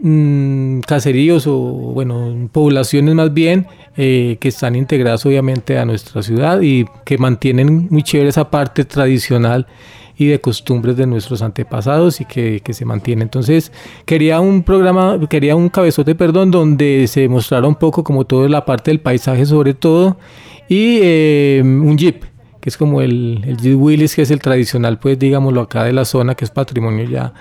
mm, 0.00 0.80
caseríos 0.80 1.46
o 1.46 1.54
bueno 1.56 2.50
poblaciones 2.52 3.14
más 3.14 3.32
bien 3.32 3.66
eh, 3.96 4.36
que 4.38 4.48
están 4.48 4.76
integradas 4.76 5.24
obviamente 5.24 5.78
a 5.78 5.84
nuestra 5.84 6.22
ciudad 6.22 6.60
y 6.60 6.84
que 7.04 7.16
mantienen 7.18 7.88
muy 7.90 8.02
chévere 8.02 8.28
esa 8.28 8.50
parte 8.50 8.84
tradicional 8.84 9.66
y 10.20 10.26
de 10.26 10.38
costumbres 10.38 10.98
de 10.98 11.06
nuestros 11.06 11.40
antepasados 11.40 12.20
y 12.20 12.26
que, 12.26 12.60
que, 12.60 12.74
se 12.74 12.84
mantiene. 12.84 13.22
Entonces 13.22 13.72
quería 14.04 14.38
un 14.40 14.62
programa, 14.62 15.18
quería 15.30 15.56
un 15.56 15.70
cabezote, 15.70 16.14
perdón, 16.14 16.50
donde 16.50 17.06
se 17.08 17.26
mostrara 17.26 17.66
un 17.66 17.74
poco 17.74 18.04
como 18.04 18.26
toda 18.26 18.46
la 18.50 18.66
parte 18.66 18.90
del 18.90 19.00
paisaje 19.00 19.46
sobre 19.46 19.72
todo 19.72 20.18
y 20.68 20.98
eh, 21.00 21.62
un 21.64 21.96
jeep 21.96 22.24
que 22.60 22.68
es 22.68 22.76
como 22.76 23.00
el, 23.00 23.42
el 23.46 23.56
Jeep 23.56 23.80
Willis, 23.80 24.14
que 24.14 24.20
es 24.20 24.30
el 24.30 24.40
tradicional, 24.40 24.98
pues 24.98 25.18
digámoslo 25.18 25.62
acá 25.62 25.84
de 25.84 25.94
la 25.94 26.04
zona, 26.04 26.34
que 26.34 26.44
es 26.44 26.50
patrimonio 26.50 27.08
ya 27.08 27.32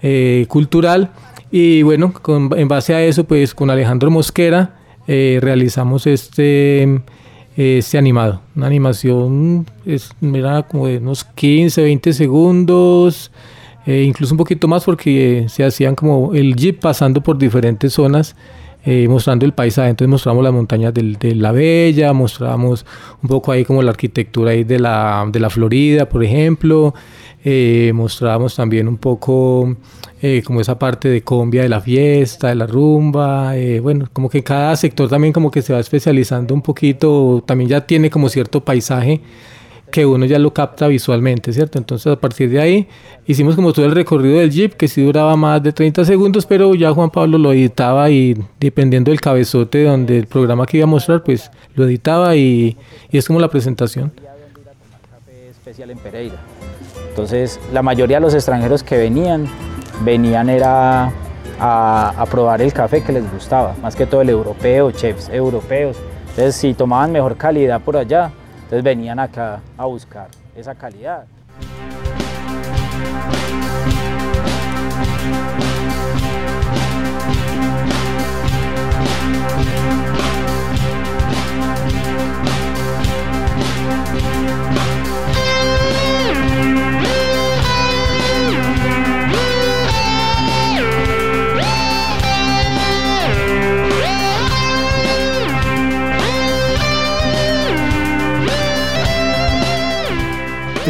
eh, 0.00 0.46
cultural. 0.48 1.10
Y 1.50 1.82
bueno, 1.82 2.12
con, 2.12 2.50
en 2.56 2.68
base 2.68 2.94
a 2.94 3.02
eso, 3.02 3.24
pues 3.24 3.56
con 3.56 3.70
Alejandro 3.70 4.12
Mosquera 4.12 4.76
eh, 5.08 5.40
realizamos 5.42 6.06
este 6.06 7.02
este 7.58 7.98
animado. 7.98 8.40
Una 8.54 8.68
animación 8.68 9.66
es, 9.84 10.12
mira, 10.20 10.62
como 10.62 10.86
de 10.86 10.98
unos 10.98 11.24
15, 11.24 11.82
20 11.82 12.12
segundos, 12.12 13.32
eh, 13.84 14.04
incluso 14.04 14.34
un 14.34 14.38
poquito 14.38 14.68
más 14.68 14.84
porque 14.84 15.46
se 15.48 15.64
hacían 15.64 15.96
como 15.96 16.34
el 16.34 16.54
jeep 16.54 16.78
pasando 16.78 17.20
por 17.20 17.36
diferentes 17.36 17.92
zonas. 17.92 18.36
Eh, 18.84 19.06
mostrando 19.08 19.44
el 19.44 19.52
paisaje, 19.52 19.90
entonces 19.90 20.08
mostramos 20.08 20.42
las 20.42 20.52
montañas 20.52 20.94
de 20.94 21.34
la 21.34 21.50
Bella, 21.52 22.12
mostramos 22.12 22.86
un 23.22 23.28
poco 23.28 23.50
ahí 23.50 23.64
como 23.64 23.82
la 23.82 23.90
arquitectura 23.90 24.52
ahí 24.52 24.62
de 24.62 24.78
la, 24.78 25.28
de 25.30 25.40
la 25.40 25.50
Florida, 25.50 26.08
por 26.08 26.24
ejemplo, 26.24 26.94
eh, 27.44 27.92
mostrábamos 27.94 28.56
también 28.56 28.88
un 28.88 28.96
poco 28.96 29.76
eh, 30.20 30.42
como 30.44 30.60
esa 30.60 30.78
parte 30.78 31.08
de 31.08 31.22
combia 31.22 31.62
de 31.62 31.68
la 31.68 31.80
fiesta, 31.80 32.48
de 32.48 32.56
la 32.56 32.66
rumba, 32.66 33.56
eh, 33.56 33.80
bueno, 33.80 34.08
como 34.12 34.28
que 34.28 34.42
cada 34.42 34.74
sector 34.76 35.08
también 35.08 35.32
como 35.32 35.50
que 35.50 35.62
se 35.62 35.72
va 35.72 35.78
especializando 35.78 36.54
un 36.54 36.62
poquito, 36.62 37.42
también 37.46 37.70
ya 37.70 37.86
tiene 37.86 38.10
como 38.10 38.28
cierto 38.28 38.64
paisaje 38.64 39.20
que 39.90 40.04
uno 40.04 40.26
ya 40.26 40.38
lo 40.38 40.52
capta 40.52 40.88
visualmente, 40.88 41.52
¿cierto? 41.52 41.78
Entonces 41.78 42.12
a 42.12 42.20
partir 42.20 42.50
de 42.50 42.60
ahí 42.60 42.88
hicimos 43.26 43.54
como 43.54 43.72
todo 43.72 43.86
el 43.86 43.92
recorrido 43.92 44.38
del 44.38 44.50
Jeep, 44.50 44.74
que 44.74 44.88
sí 44.88 45.02
duraba 45.02 45.36
más 45.36 45.62
de 45.62 45.72
30 45.72 46.04
segundos, 46.04 46.46
pero 46.46 46.74
ya 46.74 46.92
Juan 46.92 47.10
Pablo 47.10 47.38
lo 47.38 47.52
editaba 47.52 48.10
y 48.10 48.36
dependiendo 48.60 49.10
del 49.10 49.20
cabezote 49.20 49.84
donde 49.84 50.18
el 50.18 50.26
programa 50.26 50.66
que 50.66 50.78
iba 50.78 50.84
a 50.84 50.88
mostrar, 50.88 51.22
pues 51.22 51.50
lo 51.74 51.84
editaba 51.84 52.36
y, 52.36 52.76
y 53.10 53.18
es 53.18 53.26
como 53.26 53.40
la 53.40 53.48
presentación. 53.48 54.12
Especial 55.50 55.90
en 55.90 55.98
Pereira. 55.98 56.36
Entonces 57.18 57.58
la 57.72 57.82
mayoría 57.82 58.18
de 58.18 58.20
los 58.20 58.32
extranjeros 58.32 58.84
que 58.84 58.96
venían, 58.96 59.48
venían 60.02 60.48
era 60.48 61.10
a, 61.58 62.24
probar 62.30 62.62
el 62.62 62.72
café 62.72 63.02
que 63.02 63.12
les 63.12 63.28
gustaba, 63.32 63.74
más 63.82 63.96
que 63.96 64.06
todo 64.06 64.20
el 64.20 64.28
europeo, 64.28 64.92
chefs 64.92 65.28
europeos. 65.28 65.96
Entonces 66.28 66.54
si 66.54 66.74
tomaban 66.74 67.10
mejor 67.10 67.36
calidad 67.36 67.80
por 67.80 67.96
allá, 67.96 68.30
entonces 68.58 68.84
venían 68.84 69.18
acá 69.18 69.58
a 69.76 69.86
buscar 69.86 70.28
esa 70.54 70.76
calidad. 70.76 71.24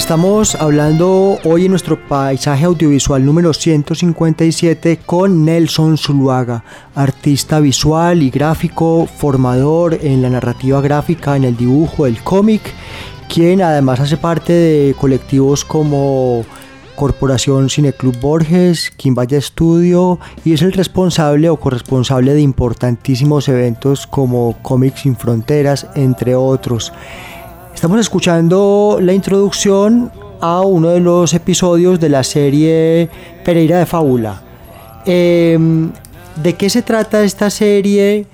Estamos 0.09 0.55
hablando 0.55 1.38
hoy 1.45 1.67
en 1.67 1.73
nuestro 1.73 2.09
paisaje 2.09 2.65
audiovisual 2.65 3.23
número 3.23 3.53
157 3.53 5.00
con 5.05 5.45
Nelson 5.45 5.99
Zuluaga, 5.99 6.65
artista 6.95 7.61
visual 7.61 8.23
y 8.23 8.31
gráfico, 8.31 9.07
formador 9.07 9.99
en 10.00 10.23
la 10.23 10.31
narrativa 10.31 10.81
gráfica, 10.81 11.37
en 11.37 11.45
el 11.45 11.59
dibujo, 11.59 12.07
el 12.07 12.23
cómic, 12.23 12.62
quien 13.29 13.61
además 13.61 14.00
hace 14.00 14.17
parte 14.17 14.55
de 14.55 14.95
colectivos 14.99 15.62
como 15.62 16.43
Corporación 16.97 17.69
Cineclub 17.69 18.19
Borges, 18.19 18.91
Quimbaya 18.97 19.38
Studio 19.43 20.19
y 20.43 20.55
es 20.55 20.62
el 20.62 20.73
responsable 20.73 21.50
o 21.50 21.61
corresponsable 21.61 22.33
de 22.33 22.41
importantísimos 22.41 23.47
eventos 23.50 24.07
como 24.07 24.57
Cómics 24.62 25.03
Sin 25.03 25.17
Fronteras, 25.17 25.87
entre 25.95 26.35
otros. 26.35 26.95
Estamos 27.79 28.01
escuchando 28.01 28.99
la 29.01 29.13
introducción 29.13 30.11
a 30.41 30.63
uno 30.63 30.89
de 30.89 30.99
los 30.99 31.33
episodios 31.33 32.01
de 32.01 32.09
la 32.09 32.25
serie 32.25 33.09
Pereira 33.45 33.79
de 33.79 33.87
Fábula. 33.87 34.43
Em, 35.07 35.93
¿De 36.43 36.55
qué 36.55 36.71
se 36.71 36.83
trata 36.83 37.23
esta 37.23 37.51
serie 37.51 38.27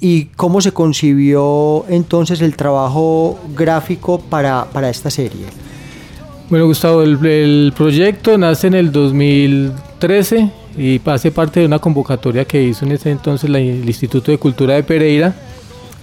y 0.00 0.24
cómo 0.34 0.62
se 0.62 0.72
concibió 0.72 1.84
entonces 1.90 2.40
el 2.40 2.56
trabajo 2.56 3.38
gráfico 3.54 4.18
para, 4.18 4.64
para 4.72 4.88
esta 4.88 5.10
serie? 5.10 5.44
Bueno, 6.48 6.64
Gustavo, 6.64 7.02
el, 7.02 7.74
proyecto 7.76 8.38
nace 8.38 8.68
en 8.68 8.74
el 8.76 8.92
2013 8.92 10.50
y 10.78 11.02
hace 11.04 11.30
parte 11.32 11.60
de 11.60 11.66
una 11.66 11.80
convocatoria 11.80 12.46
que 12.46 12.62
hizo 12.62 12.86
en 12.86 12.92
ese 12.92 13.10
entonces 13.10 13.50
el 13.50 13.86
Instituto 13.86 14.30
de 14.30 14.38
Cultura 14.38 14.72
de 14.72 14.84
Pereira 14.84 15.34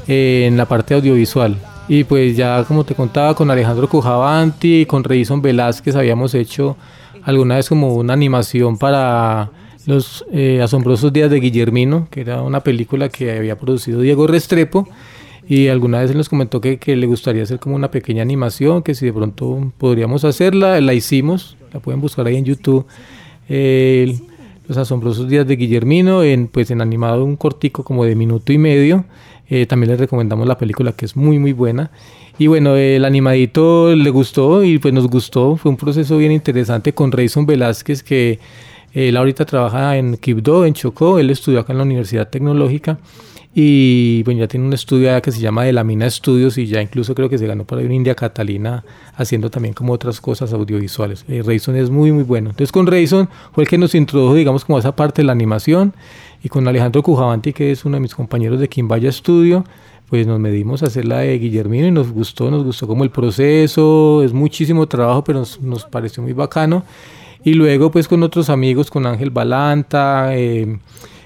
eh, 0.08 0.46
en 0.48 0.58
la 0.58 0.68
parte 0.68 0.94
audiovisual. 0.94 1.58
Y 1.88 2.06
pues 2.06 2.38
ya 2.38 2.64
como 2.64 2.84
te 2.84 2.96
contaba 2.96 3.36
con 3.36 3.52
Alejandro 3.52 3.90
Cujavanti 3.90 4.82
y 4.82 4.86
con 4.86 5.04
Reison 5.04 5.42
Velázquez 5.42 5.96
habíamos 5.96 6.34
hecho 6.34 6.78
alguna 7.24 7.56
vez 7.56 7.70
como 7.70 7.96
una 7.96 8.14
animación 8.14 8.78
para 8.78 9.52
los 9.86 10.26
eh, 10.32 10.62
asombrosos 10.62 11.12
días 11.12 11.30
de 11.30 11.42
Guillermino, 11.42 12.08
que 12.10 12.22
era 12.22 12.42
una 12.42 12.62
película 12.62 13.10
que 13.10 13.36
había 13.36 13.58
producido 13.58 14.00
Diego 14.00 14.28
Restrepo 14.28 14.88
y 15.48 15.68
alguna 15.68 16.00
vez 16.00 16.12
él 16.12 16.18
nos 16.18 16.30
comentó 16.30 16.62
que, 16.62 16.78
que, 16.78 16.96
le 16.96 17.06
gustaría 17.06 17.44
hacer 17.44 17.60
como 17.60 17.76
una 17.76 17.92
pequeña 17.92 18.22
animación, 18.22 18.82
que 18.82 18.96
si 18.96 19.06
de 19.06 19.14
pronto 19.14 19.74
podríamos 19.78 20.24
hacerla, 20.24 20.80
la 20.80 20.94
hicimos, 20.94 21.58
la 21.74 21.82
pueden 21.82 22.00
buscar 22.00 22.28
ahí 22.28 22.38
en 22.38 22.46
YouTube. 22.46 22.86
Los 24.66 24.78
asombrosos 24.78 25.28
días 25.28 25.46
de 25.46 25.58
Guillermino, 25.58 26.24
en, 26.24 26.48
pues 26.48 26.72
en 26.72 26.80
animado 26.80 27.26
un 27.26 27.36
cortico 27.36 27.84
como 27.84 28.06
de 28.06 28.16
minuto 28.16 28.54
y 28.54 28.58
medio. 28.58 29.04
Eh, 29.56 29.68
también 29.68 29.92
les 29.92 30.00
recomendamos 30.00 30.48
la 30.48 30.58
película 30.58 30.94
que 30.94 31.06
es 31.06 31.16
muy 31.16 31.38
muy 31.38 31.54
buena. 31.54 31.92
Y 32.40 32.48
bueno, 32.48 32.76
el 32.76 33.06
animadito 33.06 33.96
le 33.96 34.10
gustó 34.10 34.64
y 34.64 34.80
pues 34.80 34.92
nos 34.96 35.08
gustó. 35.08 35.58
Fue 35.58 35.70
un 35.70 35.78
proceso 35.78 36.18
bien 36.18 36.32
interesante 36.32 36.94
con 36.94 37.12
Rayson 37.12 37.46
Velázquez 37.46 38.02
que 38.02 38.40
él 38.94 39.16
ahorita 39.16 39.46
trabaja 39.46 39.96
en 39.96 40.18
Quibdó, 40.18 40.66
en 40.66 40.74
Chocó. 40.74 41.20
Él 41.20 41.30
estudió 41.30 41.60
acá 41.60 41.72
en 41.72 41.78
la 41.78 41.84
Universidad 41.84 42.30
Tecnológica 42.32 42.98
y 43.56 44.24
bueno, 44.24 44.40
ya 44.40 44.48
tiene 44.48 44.66
un 44.66 44.74
estudio 44.74 45.22
que 45.22 45.32
se 45.32 45.40
llama 45.40 45.64
De 45.64 45.74
la 45.74 45.84
Mina 45.84 46.08
Estudios 46.08 46.58
y 46.58 46.66
ya 46.66 46.82
incluso 46.82 47.14
creo 47.14 47.30
que 47.30 47.38
se 47.38 47.46
ganó 47.46 47.66
por 47.66 47.78
ahí 47.78 47.86
una 47.86 47.94
India 47.94 48.16
Catalina 48.16 48.84
haciendo 49.16 49.52
también 49.52 49.76
como 49.76 49.94
otras 49.94 50.20
cosas 50.20 50.52
audiovisuales. 50.54 51.24
Eh, 51.28 51.44
Rayson 51.46 51.76
es 51.76 51.92
muy 51.92 52.12
muy 52.12 52.24
bueno. 52.24 52.50
Entonces 52.50 52.72
con 52.72 52.88
Rayson 52.88 53.30
fue 53.52 53.66
el 53.66 53.70
que 53.70 53.78
nos 53.78 53.94
introdujo 53.94 54.34
digamos 54.34 54.66
como 54.66 54.80
esa 54.80 54.96
parte 54.96 55.22
de 55.22 55.28
la 55.28 55.34
animación 55.34 55.94
y 56.44 56.50
con 56.50 56.68
Alejandro 56.68 57.02
Cujavanti 57.02 57.54
que 57.54 57.72
es 57.72 57.86
uno 57.86 57.96
de 57.96 58.02
mis 58.02 58.14
compañeros 58.14 58.60
de 58.60 58.70
Quimbaya 58.70 59.12
Studio 59.12 59.64
pues 60.14 60.28
nos 60.28 60.40
medimos 60.40 60.84
a 60.84 60.88
hacer 60.88 61.06
la 61.06 61.20
de 61.20 61.40
Guillermino 61.40 61.88
y 61.88 61.92
nos 61.92 62.12
gustó, 62.12 62.52
nos 62.52 62.64
gustó 62.64 62.86
como 62.86 63.04
el 63.04 63.10
proceso, 63.10 64.22
es 64.24 64.32
muchísimo 64.32 64.86
trabajo 64.86 65.24
pero 65.24 65.40
nos, 65.40 65.60
nos 65.60 65.86
pareció 65.86 66.22
muy 66.22 66.34
bacano. 66.34 66.84
Y 67.44 67.56
luego 67.56 67.90
pues 67.90 68.08
con 68.08 68.22
otros 68.22 68.50
amigos, 68.50 68.92
con 68.92 69.08
Ángel 69.08 69.32
Balanta, 69.32 70.36
eh, 70.36 70.78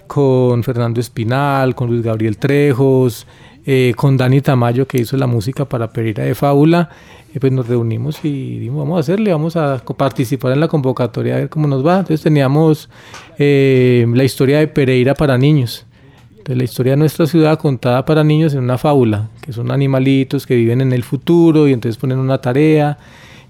con 0.08 0.64
Fernando 0.64 1.02
Espinal, 1.02 1.76
con 1.76 1.90
Luis 1.90 2.02
Gabriel 2.02 2.38
Trejos, 2.38 3.28
eh, 3.70 3.92
con 3.98 4.16
Dani 4.16 4.40
Tamayo 4.40 4.88
que 4.88 4.98
hizo 4.98 5.18
la 5.18 5.28
música 5.28 5.66
para 5.66 5.92
Pereira 5.92 6.24
de 6.24 6.34
Fábula, 6.36 6.90
eh, 7.34 7.40
pues 7.42 7.52
nos 7.52 7.68
reunimos 7.68 8.24
y 8.24 8.60
dijimos, 8.60 8.80
vamos 8.80 8.96
a 8.96 9.00
hacerle, 9.02 9.34
vamos 9.34 9.58
a 9.58 9.84
participar 9.98 10.54
en 10.54 10.62
la 10.62 10.70
convocatoria 10.70 11.36
a 11.36 11.38
ver 11.40 11.50
cómo 11.50 11.68
nos 11.68 11.86
va. 11.86 12.00
Entonces 12.00 12.22
teníamos 12.22 12.90
eh, 13.38 14.08
la 14.14 14.24
historia 14.24 14.60
de 14.60 14.68
Pereira 14.70 15.16
para 15.16 15.38
niños. 15.38 15.86
Entonces, 16.30 16.58
la 16.58 16.64
historia 16.64 16.94
de 16.94 16.98
nuestra 16.98 17.26
ciudad 17.26 17.60
contada 17.60 18.06
para 18.06 18.24
niños 18.24 18.54
en 18.54 18.64
una 18.64 18.78
fábula, 18.78 19.28
que 19.42 19.52
son 19.52 19.70
animalitos 19.70 20.48
que 20.48 20.56
viven 20.56 20.80
en 20.80 20.94
el 20.94 21.04
futuro 21.04 21.68
y 21.68 21.74
entonces 21.74 22.00
ponen 22.00 22.20
una 22.20 22.38
tarea 22.38 22.98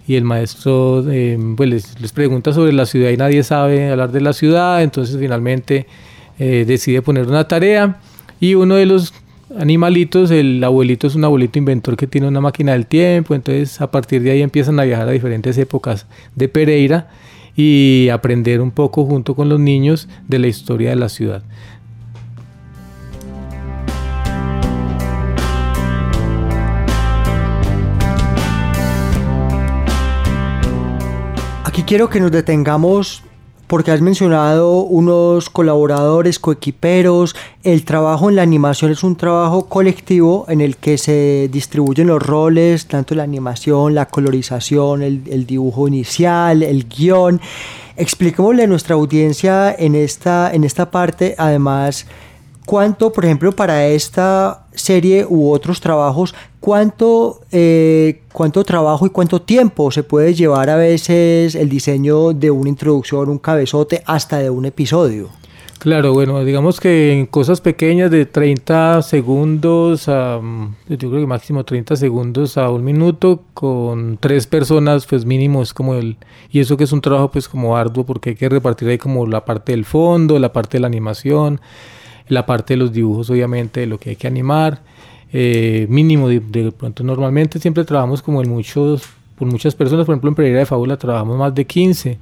y 0.07 0.15
el 0.15 0.23
maestro 0.23 1.03
pues 1.55 1.69
les, 1.69 2.01
les, 2.01 2.11
pregunta 2.11 2.53
sobre 2.53 2.73
la 2.73 2.87
ciudad 2.87 3.11
y 3.11 3.17
nadie 3.17 3.43
sabe 3.43 3.91
hablar 3.91 4.11
de 4.11 4.21
la 4.21 4.33
ciudad, 4.33 4.81
entonces 4.81 5.17
finalmente 5.19 5.85
eh, 6.39 6.65
decide 6.67 7.01
poner 7.01 7.27
una 7.27 7.47
tarea 7.47 7.97
y 8.39 8.53
uno 8.53 8.75
de 8.75 8.85
los 8.85 9.13
animalitos, 9.55 10.31
el 10.31 10.63
abuelito 10.63 11.07
es 11.07 11.15
un 11.15 11.23
abuelito 11.23 11.59
inventor 11.59 11.95
que 11.95 12.07
tiene 12.07 12.27
una 12.27 12.41
máquina 12.41 12.73
del 12.73 12.85
tiempo, 12.85 13.35
entonces 13.35 13.79
a 13.81 13.91
partir 13.91 14.21
de 14.21 14.31
ahí 14.31 14.41
empiezan 14.41 14.79
a 14.79 14.83
viajar 14.83 15.07
a 15.07 15.11
diferentes 15.11 15.57
épocas 15.57 16.05
de 16.35 16.49
Pereira 16.49 17.09
y 17.55 18.09
aprender 18.09 18.61
un 18.61 18.71
poco 18.71 19.05
junto 19.05 19.35
con 19.35 19.49
los 19.49 19.59
niños 19.59 20.07
de 20.27 20.39
la 20.39 20.47
historia 20.47 20.89
de 20.89 20.95
la 20.95 21.09
ciudad. 21.09 21.43
Aquí 31.63 31.83
quiero 31.83 32.09
que 32.09 32.19
nos 32.19 32.31
detengamos 32.31 33.23
porque 33.67 33.91
has 33.91 34.01
mencionado 34.01 34.79
unos 34.79 35.49
colaboradores, 35.49 36.39
coequiperos, 36.39 37.35
el 37.63 37.83
trabajo 37.83 38.29
en 38.29 38.37
la 38.37 38.41
animación 38.41 38.91
es 38.91 39.03
un 39.03 39.17
trabajo 39.17 39.67
colectivo 39.67 40.45
en 40.47 40.61
el 40.61 40.77
que 40.77 40.97
se 40.97 41.49
distribuyen 41.51 42.07
los 42.07 42.23
roles, 42.23 42.87
tanto 42.87 43.13
la 43.13 43.23
animación, 43.23 43.93
la 43.93 44.05
colorización, 44.05 45.01
el, 45.01 45.45
dibujo 45.45 45.87
inicial, 45.87 46.63
el 46.63 46.87
guion. 46.87 47.41
Expliquémosle 47.97 48.63
a 48.63 48.67
nuestra 48.67 48.95
audiencia 48.95 49.75
en 49.77 49.95
esta, 49.95 50.53
en 50.53 50.63
esta 50.63 50.89
parte, 50.89 51.35
además, 51.37 52.05
cuánto, 52.65 53.11
por 53.11 53.25
ejemplo, 53.25 53.51
para 53.51 53.87
esta 53.87 54.66
serie 54.77 55.25
u 55.27 55.51
otros 55.51 55.81
trabajos, 55.81 56.33
cuánto, 56.59 57.41
eh, 57.51 58.21
cuánto 58.31 58.63
trabajo 58.63 59.05
y 59.05 59.09
cuánto 59.09 59.41
tiempo 59.41 59.91
se 59.91 60.03
puede 60.03 60.33
llevar 60.33 60.69
a 60.69 60.75
veces 60.75 61.55
el 61.55 61.69
diseño 61.69 62.33
de 62.33 62.51
una 62.51 62.69
introducción, 62.69 63.29
un 63.29 63.39
cabezote, 63.39 64.03
hasta 64.05 64.37
de 64.39 64.49
un 64.49 64.65
episodio. 64.65 65.29
Claro, 65.79 66.11
bueno, 66.11 66.43
digamos 66.43 66.79
que 66.79 67.13
en 67.13 67.27
cosas 67.27 67.61
pequeñas 67.61 68.09
de 68.09 68.25
30 68.25 69.03
segundos 69.03 70.09
a, 70.09 70.41
yo 70.89 70.97
creo 70.97 71.21
que 71.21 71.27
máximo 71.27 71.63
30 71.63 71.95
segundos 71.95 72.57
a 72.57 72.71
un 72.71 72.83
minuto, 72.83 73.43
con 73.53 74.17
tres 74.19 74.47
personas, 74.47 75.05
pues 75.05 75.23
mínimo 75.23 75.61
es 75.61 75.75
como 75.75 75.93
el, 75.93 76.17
y 76.49 76.61
eso 76.61 76.77
que 76.77 76.83
es 76.85 76.91
un 76.91 77.01
trabajo 77.01 77.29
pues 77.29 77.47
como 77.47 77.77
arduo 77.77 78.07
porque 78.07 78.31
hay 78.31 78.35
que 78.35 78.49
repartir 78.49 78.89
ahí 78.89 78.97
como 78.97 79.27
la 79.27 79.45
parte 79.45 79.71
del 79.71 79.85
fondo, 79.85 80.39
la 80.39 80.51
parte 80.51 80.77
de 80.77 80.81
la 80.81 80.87
animación, 80.87 81.61
la 82.29 82.45
parte 82.45 82.73
de 82.73 82.77
los 82.77 82.91
dibujos 82.91 83.29
obviamente 83.29 83.81
de 83.81 83.87
lo 83.87 83.99
que 83.99 84.11
hay 84.11 84.15
que 84.15 84.27
animar, 84.27 84.81
eh, 85.33 85.87
mínimo 85.89 86.29
de, 86.29 86.71
pronto 86.71 87.03
normalmente 87.03 87.59
siempre 87.59 87.83
trabajamos 87.83 88.21
como 88.21 88.41
en 88.41 88.49
muchos, 88.49 89.03
por 89.37 89.47
muchas 89.47 89.75
personas, 89.75 90.05
por 90.05 90.13
ejemplo 90.13 90.29
en 90.29 90.35
Pereira 90.35 90.59
de 90.59 90.65
Fábula 90.65 90.97
trabajamos 90.97 91.37
más 91.37 91.53
de 91.53 91.65
15, 91.65 92.17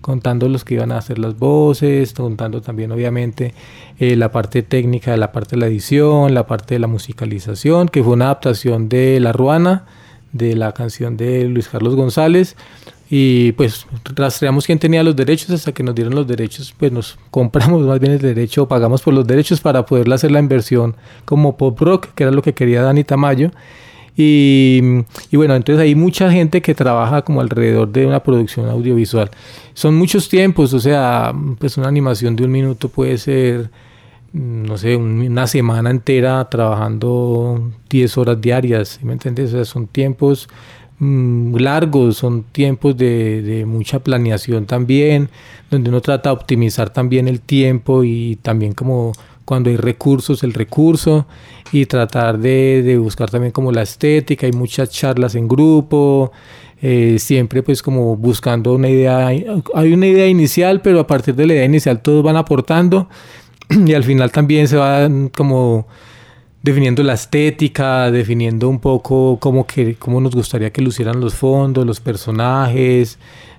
contando 0.00 0.48
los 0.48 0.64
que 0.64 0.74
iban 0.74 0.92
a 0.92 0.98
hacer 0.98 1.18
las 1.18 1.38
voces, 1.38 2.12
contando 2.12 2.60
también 2.60 2.92
obviamente 2.92 3.54
eh, 3.98 4.16
la 4.16 4.30
parte 4.30 4.62
técnica, 4.62 5.16
la 5.16 5.32
parte 5.32 5.56
de 5.56 5.60
la 5.60 5.66
edición, 5.66 6.34
la 6.34 6.46
parte 6.46 6.74
de 6.74 6.80
la 6.80 6.86
musicalización, 6.86 7.88
que 7.88 8.02
fue 8.02 8.14
una 8.14 8.26
adaptación 8.26 8.88
de 8.88 9.20
La 9.20 9.32
Ruana, 9.32 9.84
de 10.32 10.54
la 10.54 10.72
canción 10.72 11.16
de 11.16 11.44
Luis 11.44 11.68
Carlos 11.68 11.96
González, 11.96 12.56
y 13.12 13.50
pues 13.52 13.86
rastreamos 14.14 14.64
quién 14.66 14.78
tenía 14.78 15.02
los 15.02 15.16
derechos 15.16 15.50
hasta 15.50 15.72
que 15.72 15.82
nos 15.82 15.96
dieron 15.96 16.14
los 16.14 16.28
derechos, 16.28 16.72
pues 16.78 16.92
nos 16.92 17.18
compramos 17.30 17.82
más 17.82 17.98
bien 17.98 18.12
el 18.12 18.20
derecho, 18.20 18.68
pagamos 18.68 19.02
por 19.02 19.12
los 19.12 19.26
derechos 19.26 19.60
para 19.60 19.84
poderle 19.84 20.14
hacer 20.14 20.30
la 20.30 20.38
inversión 20.38 20.94
como 21.24 21.56
pop 21.56 21.78
rock, 21.80 22.08
que 22.14 22.22
era 22.22 22.30
lo 22.30 22.40
que 22.40 22.54
quería 22.54 22.82
Dani 22.82 23.02
Tamayo. 23.02 23.50
Y, 24.16 24.80
y, 25.30 25.36
bueno, 25.36 25.54
entonces 25.54 25.82
hay 25.82 25.94
mucha 25.94 26.30
gente 26.30 26.60
que 26.60 26.74
trabaja 26.74 27.22
como 27.22 27.40
alrededor 27.40 27.90
de 27.90 28.06
una 28.06 28.22
producción 28.22 28.68
audiovisual. 28.68 29.30
Son 29.72 29.94
muchos 29.94 30.28
tiempos, 30.28 30.74
o 30.74 30.80
sea, 30.80 31.32
pues 31.58 31.78
una 31.78 31.88
animación 31.88 32.36
de 32.36 32.44
un 32.44 32.50
minuto 32.50 32.90
puede 32.90 33.16
ser, 33.16 33.70
no 34.32 34.76
sé, 34.76 34.96
una 34.96 35.46
semana 35.46 35.90
entera 35.90 36.46
trabajando 36.50 37.70
10 37.88 38.18
horas 38.18 38.40
diarias, 38.40 39.00
¿me 39.02 39.14
entiendes? 39.14 39.50
O 39.50 39.56
sea, 39.56 39.64
son 39.64 39.86
tiempos 39.86 40.48
Mm, 41.02 41.56
largos, 41.56 42.18
son 42.18 42.42
tiempos 42.52 42.94
de, 42.94 43.64
mucha 43.66 44.00
planeación 44.00 44.66
también, 44.66 45.30
donde 45.70 45.88
uno 45.88 46.02
trata 46.02 46.28
de 46.28 46.34
optimizar 46.34 46.90
también 46.90 47.26
el 47.26 47.40
tiempo 47.40 48.04
y 48.04 48.36
también 48.42 48.74
como 48.74 49.12
cuando 49.46 49.70
hay 49.70 49.78
recursos, 49.78 50.42
el 50.42 50.52
recurso 50.52 51.26
y 51.72 51.86
tratar 51.86 52.38
de, 52.38 52.98
buscar 53.02 53.30
también 53.30 53.50
como 53.50 53.72
la 53.72 53.80
estética, 53.80 54.44
hay 54.46 54.52
muchas 54.52 54.90
charlas 54.90 55.34
en 55.36 55.48
grupo, 55.48 56.32
eh, 56.82 57.16
siempre 57.18 57.62
pues 57.62 57.82
como 57.82 58.16
buscando 58.16 58.74
una 58.74 58.90
idea, 58.90 59.26
hay 59.26 59.92
una 59.94 60.06
idea 60.06 60.28
inicial, 60.28 60.82
pero 60.82 61.00
a 61.00 61.06
partir 61.06 61.34
de 61.34 61.46
la 61.46 61.54
idea 61.54 61.64
inicial 61.64 62.02
todos 62.02 62.22
van 62.22 62.36
aportando 62.36 63.08
y 63.70 63.94
al 63.94 64.04
final 64.04 64.30
también 64.32 64.68
se 64.68 64.76
van 64.76 65.30
como 65.30 65.86
definiendo 66.62 67.02
la 67.02 67.14
estética, 67.14 68.10
definiendo 68.10 68.68
un 68.68 68.80
poco 68.80 69.38
cómo, 69.40 69.66
que, 69.66 69.94
cómo 69.94 70.20
nos 70.20 70.34
gustaría 70.34 70.70
que 70.70 70.82
lucieran 70.82 71.20
los 71.20 71.34
fondos, 71.34 71.86
los 71.86 72.00
personajes, 72.00 73.18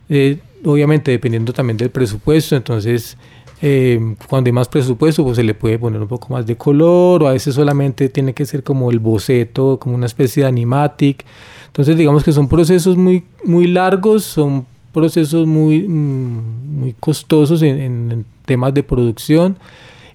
eh, 0.09 0.39
obviamente 0.63 1.11
dependiendo 1.11 1.51
también 1.53 1.77
del 1.77 1.89
presupuesto, 1.89 2.55
entonces 2.55 3.17
eh, 3.63 4.15
cuando 4.27 4.47
hay 4.47 4.51
más 4.51 4.67
presupuesto 4.67 5.23
pues 5.23 5.35
se 5.37 5.43
le 5.43 5.53
puede 5.53 5.79
poner 5.79 6.01
un 6.01 6.07
poco 6.07 6.33
más 6.33 6.45
de 6.45 6.55
color 6.55 7.23
o 7.23 7.27
a 7.27 7.33
veces 7.33 7.55
solamente 7.55 8.09
tiene 8.09 8.33
que 8.33 8.45
ser 8.45 8.63
como 8.63 8.91
el 8.91 8.99
boceto, 8.99 9.79
como 9.79 9.95
una 9.95 10.05
especie 10.05 10.43
de 10.43 10.49
animatic, 10.49 11.25
entonces 11.67 11.97
digamos 11.97 12.23
que 12.23 12.31
son 12.31 12.47
procesos 12.47 12.97
muy, 12.97 13.23
muy 13.43 13.65
largos, 13.65 14.23
son 14.23 14.65
procesos 14.93 15.47
muy, 15.47 15.87
mm, 15.87 16.79
muy 16.79 16.95
costosos 16.99 17.61
en, 17.63 18.25
temas 18.45 18.73
de 18.73 18.83
producción, 18.83 19.57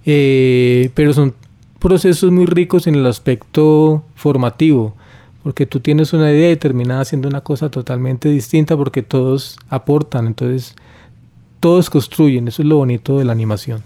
eh, 0.04 0.90
pero 0.94 1.14
son 1.14 1.34
procesos 1.86 2.32
muy 2.32 2.46
ricos 2.46 2.88
en 2.88 2.96
el 2.96 3.06
aspecto 3.06 4.02
formativo, 4.16 4.96
porque 5.44 5.66
tú 5.66 5.78
tienes 5.78 6.12
una 6.12 6.32
idea 6.32 6.50
y 6.50 6.56
terminas 6.56 7.02
haciendo 7.02 7.28
una 7.28 7.42
cosa 7.42 7.70
totalmente 7.70 8.28
distinta 8.28 8.76
porque 8.76 9.04
todos 9.04 9.56
aportan, 9.68 10.26
entonces 10.26 10.74
todos 11.60 11.88
construyen, 11.88 12.48
eso 12.48 12.62
es 12.62 12.68
lo 12.68 12.78
bonito 12.78 13.20
de 13.20 13.24
la 13.24 13.30
animación. 13.30 13.84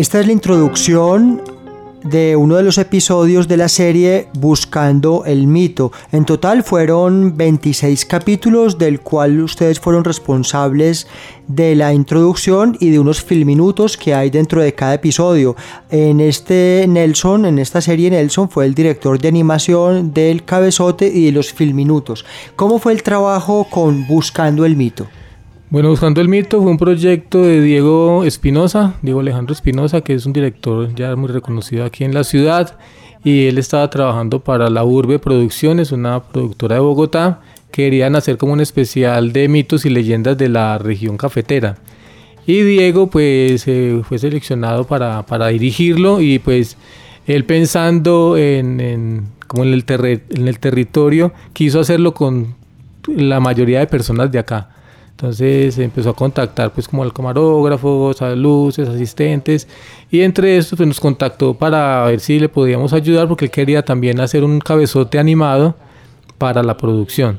Esta 0.00 0.18
es 0.18 0.26
la 0.26 0.32
introducción 0.32 1.42
de 2.02 2.34
uno 2.34 2.56
de 2.56 2.62
los 2.62 2.78
episodios 2.78 3.48
de 3.48 3.58
la 3.58 3.68
serie 3.68 4.28
Buscando 4.32 5.26
el 5.26 5.46
mito. 5.46 5.92
En 6.10 6.24
total 6.24 6.62
fueron 6.64 7.36
26 7.36 8.06
capítulos 8.06 8.78
del 8.78 9.00
cual 9.00 9.42
ustedes 9.42 9.78
fueron 9.78 10.02
responsables 10.02 11.06
de 11.48 11.74
la 11.74 11.92
introducción 11.92 12.78
y 12.80 12.88
de 12.88 12.98
unos 12.98 13.22
filminutos 13.22 13.98
que 13.98 14.14
hay 14.14 14.30
dentro 14.30 14.62
de 14.62 14.74
cada 14.74 14.94
episodio. 14.94 15.54
En 15.90 16.20
este 16.20 16.86
Nelson, 16.88 17.44
en 17.44 17.58
esta 17.58 17.82
serie 17.82 18.08
Nelson 18.08 18.48
fue 18.48 18.64
el 18.64 18.74
director 18.74 19.18
de 19.18 19.28
animación 19.28 20.14
del 20.14 20.46
cabezote 20.46 21.08
y 21.08 21.26
de 21.26 21.32
los 21.32 21.52
filminutos. 21.52 22.24
¿Cómo 22.56 22.78
fue 22.78 22.94
el 22.94 23.02
trabajo 23.02 23.66
con 23.68 24.06
Buscando 24.06 24.64
el 24.64 24.76
mito? 24.76 25.08
Bueno, 25.70 25.90
Buscando 25.90 26.20
el 26.20 26.26
Mito 26.26 26.60
fue 26.60 26.72
un 26.72 26.78
proyecto 26.78 27.42
de 27.42 27.62
Diego 27.62 28.24
Espinosa, 28.24 28.94
Diego 29.02 29.20
Alejandro 29.20 29.52
Espinosa, 29.52 30.00
que 30.00 30.14
es 30.14 30.26
un 30.26 30.32
director 30.32 30.92
ya 30.96 31.14
muy 31.14 31.28
reconocido 31.28 31.84
aquí 31.84 32.02
en 32.02 32.12
la 32.12 32.24
ciudad, 32.24 32.76
y 33.22 33.46
él 33.46 33.56
estaba 33.56 33.88
trabajando 33.88 34.40
para 34.40 34.68
la 34.68 34.82
Urbe 34.82 35.20
Producciones, 35.20 35.92
una 35.92 36.24
productora 36.24 36.74
de 36.74 36.80
Bogotá, 36.80 37.42
querían 37.70 38.16
hacer 38.16 38.36
como 38.36 38.52
un 38.52 38.60
especial 38.60 39.32
de 39.32 39.46
mitos 39.46 39.86
y 39.86 39.90
leyendas 39.90 40.36
de 40.36 40.48
la 40.48 40.76
región 40.78 41.16
cafetera. 41.16 41.76
Y 42.48 42.62
Diego 42.62 43.08
pues 43.08 43.68
eh, 43.68 44.02
fue 44.02 44.18
seleccionado 44.18 44.88
para, 44.88 45.24
para, 45.24 45.46
dirigirlo 45.48 46.20
y 46.20 46.40
pues 46.40 46.76
él 47.28 47.44
pensando 47.44 48.36
en, 48.36 49.28
como 49.46 49.62
en 49.62 49.72
el, 49.72 49.84
en 49.88 50.48
el 50.48 50.58
territorio, 50.58 51.32
quiso 51.52 51.78
hacerlo 51.78 52.12
con 52.12 52.56
la 53.06 53.38
mayoría 53.38 53.78
de 53.78 53.86
personas 53.86 54.32
de 54.32 54.40
acá 54.40 54.70
entonces 55.20 55.76
empezó 55.78 56.10
a 56.10 56.16
contactar 56.16 56.72
pues 56.72 56.88
como 56.88 57.02
al 57.02 57.12
camarógrafo, 57.12 58.12
a 58.18 58.30
luces, 58.30 58.88
asistentes 58.88 59.68
y 60.10 60.22
entre 60.22 60.56
estos 60.56 60.78
pues, 60.78 60.86
nos 60.86 60.98
contactó 60.98 61.52
para 61.52 62.06
ver 62.06 62.20
si 62.20 62.40
le 62.40 62.48
podíamos 62.48 62.94
ayudar 62.94 63.28
porque 63.28 63.44
él 63.44 63.50
quería 63.50 63.84
también 63.84 64.18
hacer 64.18 64.44
un 64.44 64.60
cabezote 64.60 65.18
animado 65.18 65.76
para 66.38 66.62
la 66.62 66.78
producción. 66.78 67.38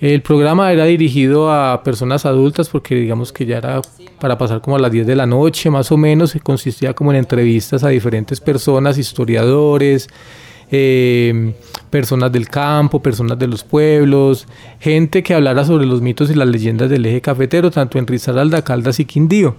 El 0.00 0.22
programa 0.22 0.70
era 0.72 0.84
dirigido 0.84 1.50
a 1.50 1.82
personas 1.82 2.26
adultas 2.26 2.68
porque 2.68 2.94
digamos 2.94 3.32
que 3.32 3.44
ya 3.44 3.58
era 3.58 3.82
para 4.20 4.38
pasar 4.38 4.60
como 4.60 4.76
a 4.76 4.78
las 4.78 4.92
10 4.92 5.08
de 5.08 5.16
la 5.16 5.26
noche 5.26 5.68
más 5.68 5.90
o 5.90 5.96
menos, 5.96 6.36
consistía 6.44 6.94
como 6.94 7.10
en 7.10 7.18
entrevistas 7.18 7.82
a 7.82 7.88
diferentes 7.88 8.40
personas, 8.40 8.98
historiadores, 8.98 10.08
eh, 10.70 11.54
personas 11.90 12.32
del 12.32 12.48
campo, 12.48 13.00
personas 13.00 13.38
de 13.38 13.46
los 13.46 13.64
pueblos, 13.64 14.46
gente 14.80 15.22
que 15.22 15.34
hablara 15.34 15.64
sobre 15.64 15.86
los 15.86 16.00
mitos 16.02 16.30
y 16.30 16.34
las 16.34 16.48
leyendas 16.48 16.90
del 16.90 17.06
eje 17.06 17.20
cafetero, 17.20 17.70
tanto 17.70 17.98
en 17.98 18.06
Risaralda, 18.06 18.62
Caldas 18.62 19.00
y 19.00 19.04
Quindío. 19.04 19.56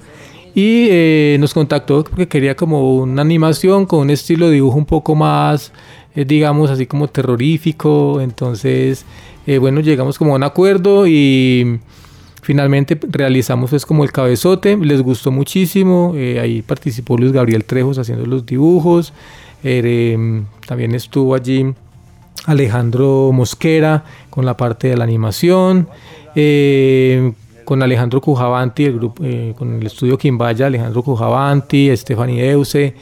Y 0.54 0.88
eh, 0.90 1.38
nos 1.40 1.54
contactó 1.54 2.04
porque 2.04 2.28
quería 2.28 2.56
como 2.56 2.96
una 2.98 3.22
animación 3.22 3.86
con 3.86 4.00
un 4.00 4.10
estilo 4.10 4.48
de 4.48 4.56
dibujo 4.56 4.78
un 4.78 4.86
poco 4.86 5.16
más, 5.16 5.72
eh, 6.16 6.26
digamos, 6.26 6.72
así 6.72 6.88
como 6.88 7.08
terrorífico. 7.08 8.20
Entonces, 8.22 9.06
bueno, 9.62 9.80
llegamos 9.80 10.18
como 10.18 10.34
a 10.34 10.36
un 10.36 10.44
acuerdo 10.44 11.08
y 11.08 11.80
finalmente 12.48 12.98
realizamos 13.10 13.74
es 13.74 13.86
como 13.86 14.06
el 14.06 14.14
cabezote. 14.14 14.78
Les 14.78 15.02
gustó 15.02 15.32
muchísimo. 15.32 16.14
ahí 16.14 16.62
participó 16.62 17.18
Luis 17.18 17.34
Gabriel 17.34 17.66
Trejos 17.66 17.98
haciendo 17.98 18.26
los 18.26 18.46
dibujos. 18.46 19.12
Em, 19.64 20.46
también 20.66 20.96
estuvo 20.96 21.36
allí 21.36 21.74
Alejandro 22.46 23.32
Mosquera 23.34 24.06
con 24.30 24.46
la 24.46 24.56
parte 24.56 24.88
de 24.88 24.96
la 24.96 25.04
animación. 25.04 25.90
Em, 26.36 27.34
con 27.66 27.84
Alejandro 27.84 28.22
Cujavanti, 28.22 28.86
el 28.86 28.94
grupo, 28.94 29.22
eh, 29.26 29.54
con 29.58 29.82
el 29.82 29.86
estudio 29.86 30.18
Quimbaya, 30.18 30.68
Alejandro 30.68 31.04
Cujavanti, 31.04 31.90
Estefani 31.90 32.40
Deuse 32.40 32.96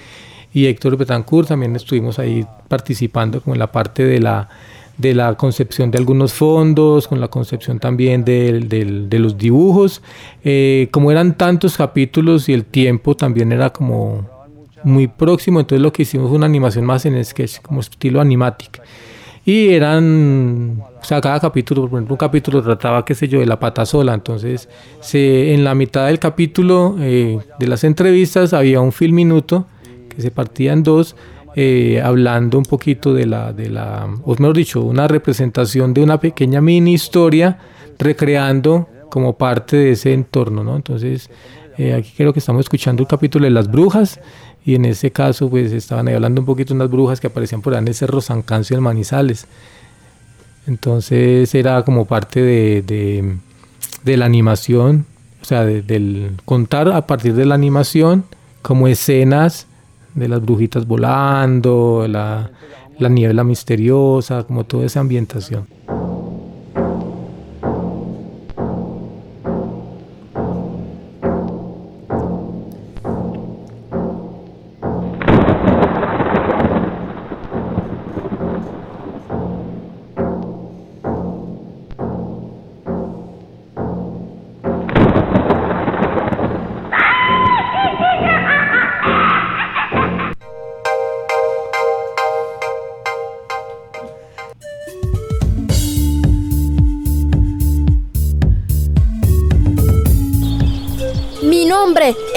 y 0.56 0.66
Héctor 0.66 0.98
Betancourt, 0.98 1.50
también 1.50 1.76
estuvimos 1.76 2.18
ahí 2.18 2.48
participando 2.68 3.42
con 3.42 3.60
la 3.60 3.72
parte 3.72 4.04
de 4.04 4.20
la, 4.20 4.50
de 4.98 5.14
la 5.14 5.36
concepción 5.36 5.92
de 5.92 5.98
algunos 5.98 6.34
fondos, 6.34 7.08
con 7.08 7.20
la 7.20 7.28
concepción 7.28 7.80
también 7.80 8.24
de, 8.24 9.08
los 9.20 9.38
dibujos. 9.38 10.02
Eh, 10.44 10.88
como 10.92 11.12
eran 11.12 11.38
tantos 11.38 11.78
capítulos 11.78 12.50
y 12.50 12.54
el 12.54 12.66
tiempo 12.66 13.16
también 13.16 13.52
era 13.52 13.72
como 13.72 14.30
muy 14.84 15.08
próximo, 15.08 15.60
entonces 15.60 15.82
lo 15.82 15.92
que 15.92 16.04
hicimos 16.04 16.30
fue 16.30 16.38
una 16.38 16.46
animación 16.46 16.86
más 16.86 17.06
en 17.06 17.24
sketch, 17.24 17.60
como 17.62 17.82
estilo 17.82 18.22
animatic. 18.22 18.82
Y 19.44 19.70
eran, 19.70 20.82
o 21.00 21.04
sea, 21.04 21.22
cada 21.22 21.40
capítulo, 21.40 21.82
por 21.88 22.00
ejemplo, 22.00 22.16
un 22.16 22.18
capítulo 22.18 22.64
trataba, 22.64 23.06
qué 23.06 23.14
sé 23.14 23.28
yo, 23.28 23.40
de 23.40 23.46
la 23.46 23.60
pata 23.60 23.86
sola. 23.86 24.16
Entonces, 24.16 24.68
se, 25.02 25.54
en 25.54 25.64
la 25.64 25.76
mitad 25.76 26.08
del 26.08 26.18
capítulo 26.18 26.96
eh, 27.00 27.38
de 27.60 27.68
las 27.68 27.84
entrevistas 27.84 28.54
había 28.54 28.82
un 28.82 28.92
film 28.92 29.14
minuto 29.16 29.68
que 30.10 30.22
se 30.22 30.32
partía 30.32 30.74
en 30.74 30.82
dos, 30.82 31.16
eh, 31.58 32.02
hablando 32.04 32.58
un 32.58 32.66
poquito 32.66 33.14
de 33.14 33.26
la, 33.26 33.54
de 33.54 33.70
la, 33.70 34.08
o 34.24 34.36
mejor 34.38 34.58
dicho, 34.58 34.82
una 34.82 35.08
representación 35.08 35.94
de 35.94 36.04
una 36.04 36.20
pequeña 36.20 36.60
mini 36.60 36.94
historia, 36.94 37.58
recreando 37.98 38.90
como 39.10 39.38
parte 39.38 39.78
de 39.78 39.92
ese 39.92 40.12
entorno, 40.12 40.66
¿no? 40.66 40.76
Entonces, 40.76 41.30
eh, 41.78 41.94
aquí 41.94 42.12
creo 42.18 42.34
que 42.34 42.40
estamos 42.40 42.60
escuchando 42.60 43.04
el 43.04 43.08
capítulo 43.08 43.46
de 43.46 43.52
las 43.52 43.72
brujas 43.72 44.20
y 44.66 44.76
en 44.76 44.84
ese 44.84 45.12
caso 45.12 45.50
pues 45.50 45.72
estaban 45.72 46.08
ahí 46.08 46.16
hablando 46.16 46.42
un 46.42 46.46
poquito 46.46 46.74
de 46.74 46.80
unas 46.80 46.90
brujas 46.90 47.22
que 47.22 47.28
aparecían 47.28 47.62
por 47.62 47.74
ahí 47.74 47.80
en 47.80 47.88
el 47.88 47.94
Cerro 47.94 48.20
San 48.20 48.42
Cancio 48.42 48.76
en 48.76 48.84
Manizales. 48.84 49.48
Entonces 50.68 51.56
era 51.56 51.84
como 51.84 52.04
parte 52.04 52.42
de, 52.42 53.38
la 54.04 54.26
animación, 54.26 55.06
o 55.42 55.46
sea, 55.46 55.64
del 55.64 56.32
contar 56.44 56.90
a 56.90 57.08
partir 57.08 57.34
de 57.36 57.46
la 57.46 57.56
animación 57.56 58.26
como 58.62 58.88
escenas 58.88 59.68
de 60.16 60.28
las 60.28 60.42
brujitas 60.42 60.88
volando, 60.88 62.08
la, 62.08 62.50
la 62.98 63.10
niebla 63.10 63.44
misteriosa, 63.44 64.44
como 64.44 64.64
toda 64.64 64.86
esa 64.86 65.02
ambientación. 65.02 65.68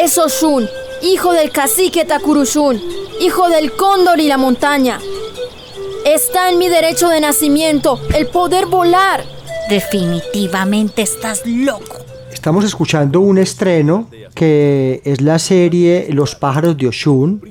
Es 0.09 0.17
Oshun, 0.17 0.67
hijo 1.03 1.35
del 1.35 1.51
cacique 1.51 2.07
Takurushun, 2.07 2.81
hijo 3.21 3.51
del 3.51 3.73
cóndor 3.73 4.19
y 4.21 4.27
la 4.27 4.39
montaña. 4.39 4.99
Está 6.07 6.51
en 6.51 6.59
mi 6.59 6.71
derecho 6.71 7.11
de 7.11 7.21
nacimiento 7.21 8.01
el 8.17 8.27
poder 8.27 8.65
volar. 8.65 9.23
Definitivamente 9.69 11.03
estás 11.03 11.43
loco. 11.45 11.99
Estamos 12.33 12.65
escuchando 12.65 13.21
un 13.21 13.37
estreno 13.37 14.09
que 14.35 15.03
es 15.05 15.21
la 15.21 15.39
serie 15.39 16.07
Los 16.11 16.35
pájaros 16.35 16.79
de 16.79 16.89
Oshun, 16.89 17.43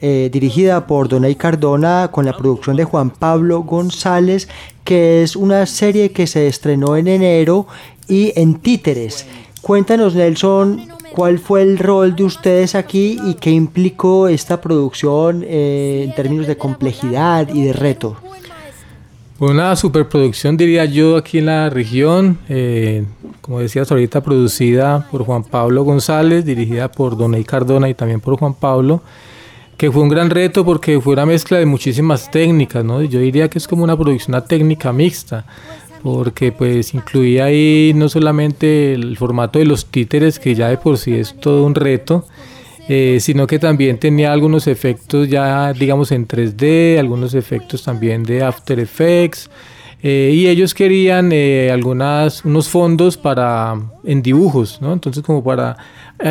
eh, 0.00 0.30
dirigida 0.32 0.86
por 0.86 1.08
Donay 1.08 1.34
Cardona 1.34 2.08
con 2.10 2.24
la 2.24 2.34
producción 2.34 2.76
de 2.76 2.84
Juan 2.84 3.10
Pablo 3.10 3.60
González, 3.60 4.48
que 4.84 5.22
es 5.22 5.36
una 5.36 5.66
serie 5.66 6.12
que 6.12 6.26
se 6.26 6.46
estrenó 6.46 6.96
en 6.96 7.08
enero 7.08 7.66
y 8.08 8.32
en 8.40 8.54
títeres. 8.54 9.26
Cuéntanos, 9.60 10.14
Nelson, 10.14 10.95
¿Cuál 11.16 11.38
fue 11.38 11.62
el 11.62 11.78
rol 11.78 12.14
de 12.14 12.24
ustedes 12.24 12.74
aquí 12.74 13.18
y 13.24 13.36
qué 13.36 13.48
implicó 13.48 14.28
esta 14.28 14.60
producción 14.60 15.42
eh, 15.46 16.04
en 16.04 16.14
términos 16.14 16.46
de 16.46 16.58
complejidad 16.58 17.48
y 17.48 17.64
de 17.64 17.72
reto? 17.72 18.18
Una 19.38 19.74
superproducción 19.76 20.58
diría 20.58 20.84
yo 20.84 21.16
aquí 21.16 21.38
en 21.38 21.46
la 21.46 21.70
región, 21.70 22.38
eh, 22.50 23.06
como 23.40 23.60
decías 23.60 23.90
ahorita, 23.90 24.22
producida 24.22 25.08
por 25.10 25.24
Juan 25.24 25.42
Pablo 25.42 25.84
González, 25.84 26.44
dirigida 26.44 26.92
por 26.92 27.16
Donay 27.16 27.44
Cardona 27.44 27.88
y 27.88 27.94
también 27.94 28.20
por 28.20 28.38
Juan 28.38 28.52
Pablo, 28.52 29.00
que 29.78 29.90
fue 29.90 30.02
un 30.02 30.10
gran 30.10 30.28
reto 30.28 30.66
porque 30.66 31.00
fue 31.00 31.14
una 31.14 31.24
mezcla 31.24 31.56
de 31.56 31.64
muchísimas 31.64 32.30
técnicas, 32.30 32.84
¿no? 32.84 33.02
Yo 33.02 33.20
diría 33.20 33.48
que 33.48 33.56
es 33.56 33.66
como 33.66 33.84
una 33.84 33.96
producción, 33.96 34.34
una 34.34 34.44
técnica 34.44 34.92
mixta, 34.92 35.46
porque 36.06 36.52
pues 36.52 36.94
incluía 36.94 37.46
ahí 37.46 37.90
no 37.96 38.08
solamente 38.08 38.94
el 38.94 39.16
formato 39.16 39.58
de 39.58 39.64
los 39.64 39.86
títeres, 39.86 40.38
que 40.38 40.54
ya 40.54 40.68
de 40.68 40.78
por 40.78 40.98
sí 40.98 41.14
es 41.14 41.34
todo 41.40 41.66
un 41.66 41.74
reto, 41.74 42.24
eh, 42.88 43.18
sino 43.20 43.48
que 43.48 43.58
también 43.58 43.98
tenía 43.98 44.32
algunos 44.32 44.68
efectos 44.68 45.28
ya, 45.28 45.72
digamos, 45.72 46.12
en 46.12 46.28
3D, 46.28 47.00
algunos 47.00 47.34
efectos 47.34 47.82
también 47.82 48.22
de 48.22 48.44
After 48.44 48.78
Effects, 48.78 49.50
eh, 50.00 50.30
y 50.32 50.46
ellos 50.46 50.74
querían 50.74 51.32
eh, 51.32 51.72
algunas, 51.72 52.44
unos 52.44 52.68
fondos 52.68 53.16
para, 53.16 53.74
en 54.04 54.22
dibujos, 54.22 54.80
¿no? 54.80 54.92
Entonces 54.92 55.24
como 55.24 55.42
para, 55.42 55.76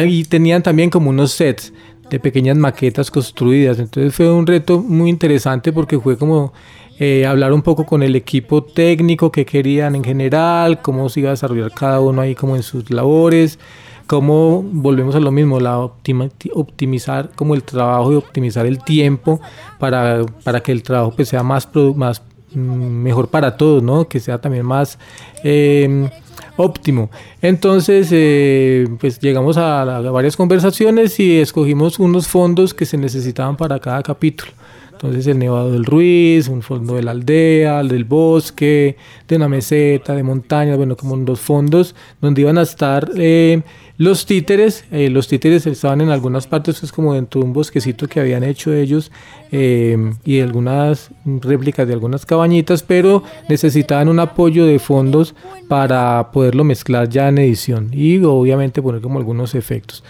y 0.08 0.24
tenían 0.24 0.64
también 0.64 0.90
como 0.90 1.10
unos 1.10 1.34
sets, 1.34 1.74
de 2.10 2.20
pequeñas 2.20 2.56
maquetas 2.56 3.12
construidas. 3.12 3.80
Entonces 3.80 4.16
fue 4.16 4.32
un 4.32 4.48
reto 4.48 4.80
muy 4.80 5.10
interesante 5.10 5.74
porque 5.74 6.00
fue 6.00 6.18
como 6.18 6.54
eh, 7.00 7.26
hablar 7.26 7.54
un 7.54 7.62
poco 7.62 7.86
con 7.86 8.04
el 8.04 8.16
equipo 8.16 8.64
técnico 8.64 9.32
que 9.32 9.46
querían 9.46 9.96
en 9.96 10.04
general, 10.04 10.82
cómo 10.82 11.10
se 11.10 11.20
iba 11.22 11.30
a 11.30 11.34
desarrollar 11.34 11.72
cada 11.72 12.00
uno 12.00 12.22
ahí 12.22 12.36
como 12.36 12.56
en 12.56 12.64
sus 12.64 12.90
labores, 12.90 13.60
cómo 14.08 14.64
volvemos 14.64 15.16
a 15.16 15.20
lo 15.20 15.32
mismo, 15.32 15.60
la 15.60 15.80
optimizar 15.80 17.32
como 17.36 17.56
el 17.56 17.64
trabajo 17.64 18.14
y 18.14 18.16
optimizar 18.16 18.66
el 18.66 18.84
tiempo 18.84 19.42
para, 19.80 20.26
para 20.44 20.62
que 20.62 20.72
el 20.72 20.84
trabajo 20.84 21.14
pues 21.16 21.30
sea 21.30 21.44
más, 21.44 21.68
más 21.96 22.22
mm, 22.54 22.60
mejor 22.60 23.28
para 23.28 23.58
todos, 23.58 23.84
¿no? 23.84 24.08
que 24.08 24.20
sea 24.20 24.40
también 24.40 24.66
más 24.66 24.98
eh, 25.44 26.10
óptimo. 26.58 27.10
Entonces, 27.42 28.10
eh, 28.12 28.88
pues 29.00 29.20
llegamos 29.20 29.58
a, 29.58 29.84
varias 30.02 30.36
conversaciones 30.36 31.20
y 31.20 31.40
escogimos 31.40 32.00
unos 32.00 32.28
fondos 32.28 32.74
que 32.74 32.86
se 32.86 32.98
necesitaban 32.98 33.58
para 33.58 33.80
cada 33.80 34.02
capítulo. 34.04 34.52
Entonces 34.96 35.28
el 35.28 35.40
Nevado 35.40 35.72
del 35.74 35.84
Ruiz, 35.84 36.48
un 36.48 36.62
fondo 36.62 36.96
de 36.96 37.04
la 37.04 37.12
aldea, 37.12 37.82
el 37.82 37.90
del 37.90 38.06
bosque, 38.06 38.96
de 39.28 39.36
una 39.36 39.50
meseta, 39.50 40.16
de 40.16 40.24
montaña, 40.24 40.78
bueno, 40.78 40.96
como 40.96 41.18
dos 41.18 41.42
fondos 41.42 41.96
donde 42.22 42.42
iban 42.42 42.58
a 42.58 42.62
estar 42.62 43.12
eh, 43.18 43.62
los 43.98 44.26
títeres, 44.26 44.86
eh, 44.92 45.10
los 45.10 45.28
títeres 45.28 45.66
estaban 45.68 46.02
en 46.02 46.10
algunas 46.10 46.48
partes, 46.48 46.84
es 46.84 46.92
como 46.92 47.14
dentro 47.14 47.40
de 47.40 47.48
un 47.48 47.54
bosquecito 47.54 48.08
que 48.08 48.20
habían 48.20 48.44
hecho 48.44 48.74
ellos 48.74 49.12
eh, 49.52 49.98
y 50.26 50.42
algunas 50.42 51.12
réplicas 51.26 51.88
de 51.88 51.94
algunas 51.94 52.26
cabañitas, 52.26 52.84
pero 52.84 53.24
necesitaban 53.48 54.10
un 54.10 54.20
apoyo 54.20 54.66
de 54.66 54.80
fondos 54.80 55.34
para 55.70 56.32
poderlo 56.32 56.64
mezclar 56.64 57.08
ya 57.10 57.30
en 57.30 57.38
edición 57.38 57.90
y 57.94 58.18
obviamente 58.24 58.82
poner 58.82 59.02
como 59.02 59.20
algunos 59.20 59.56
efectos. 59.56 60.04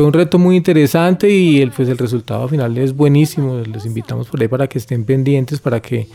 Fue 0.00 0.06
un 0.06 0.14
reto 0.14 0.38
muy 0.38 0.56
interesante 0.56 1.28
y 1.28 1.60
el, 1.60 1.72
pues 1.72 1.86
el 1.90 1.98
resultado 1.98 2.48
final 2.48 2.78
es 2.78 2.96
buenísimo. 2.96 3.58
Les 3.58 3.84
invitamos 3.84 4.28
por 4.28 4.40
ahí 4.40 4.48
para 4.48 4.66
que 4.66 4.78
estén 4.78 5.04
pendientes, 5.04 5.60
para 5.60 5.82
que 5.82 6.08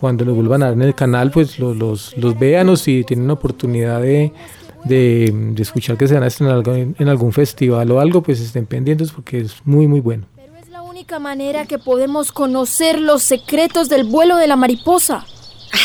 cuando 0.00 0.24
lo 0.24 0.34
vuelvan 0.34 0.62
a 0.62 0.70
ver 0.70 0.76
en 0.76 0.82
el 0.84 0.94
canal, 0.94 1.30
pues 1.30 1.58
los, 1.58 1.76
los, 1.76 2.16
los 2.16 2.38
vean 2.38 2.70
o 2.70 2.76
si 2.76 3.04
tienen 3.04 3.26
la 3.26 3.34
oportunidad 3.34 4.00
de 4.00 4.32
de, 4.84 5.54
escuchar 5.58 5.98
que 5.98 6.08
se 6.08 6.14
van 6.14 6.22
a 6.22 6.28
estrenar 6.28 6.62
en, 6.66 7.08
algún 7.10 7.30
festival 7.30 7.90
o 7.90 8.00
algo, 8.00 8.22
pues 8.22 8.40
estén 8.40 8.64
pendientes 8.64 9.12
porque 9.12 9.40
es 9.40 9.56
muy, 9.66 9.86
muy 9.86 10.00
bueno. 10.00 10.24
Pero 10.34 10.56
es 10.56 10.70
la 10.70 10.80
única 10.80 11.18
manera 11.18 11.66
que 11.66 11.78
podemos 11.78 12.32
conocer 12.32 12.98
los 12.98 13.22
secretos 13.22 13.90
del 13.90 14.04
vuelo 14.04 14.38
de 14.38 14.46
la 14.46 14.56
mariposa. 14.56 15.26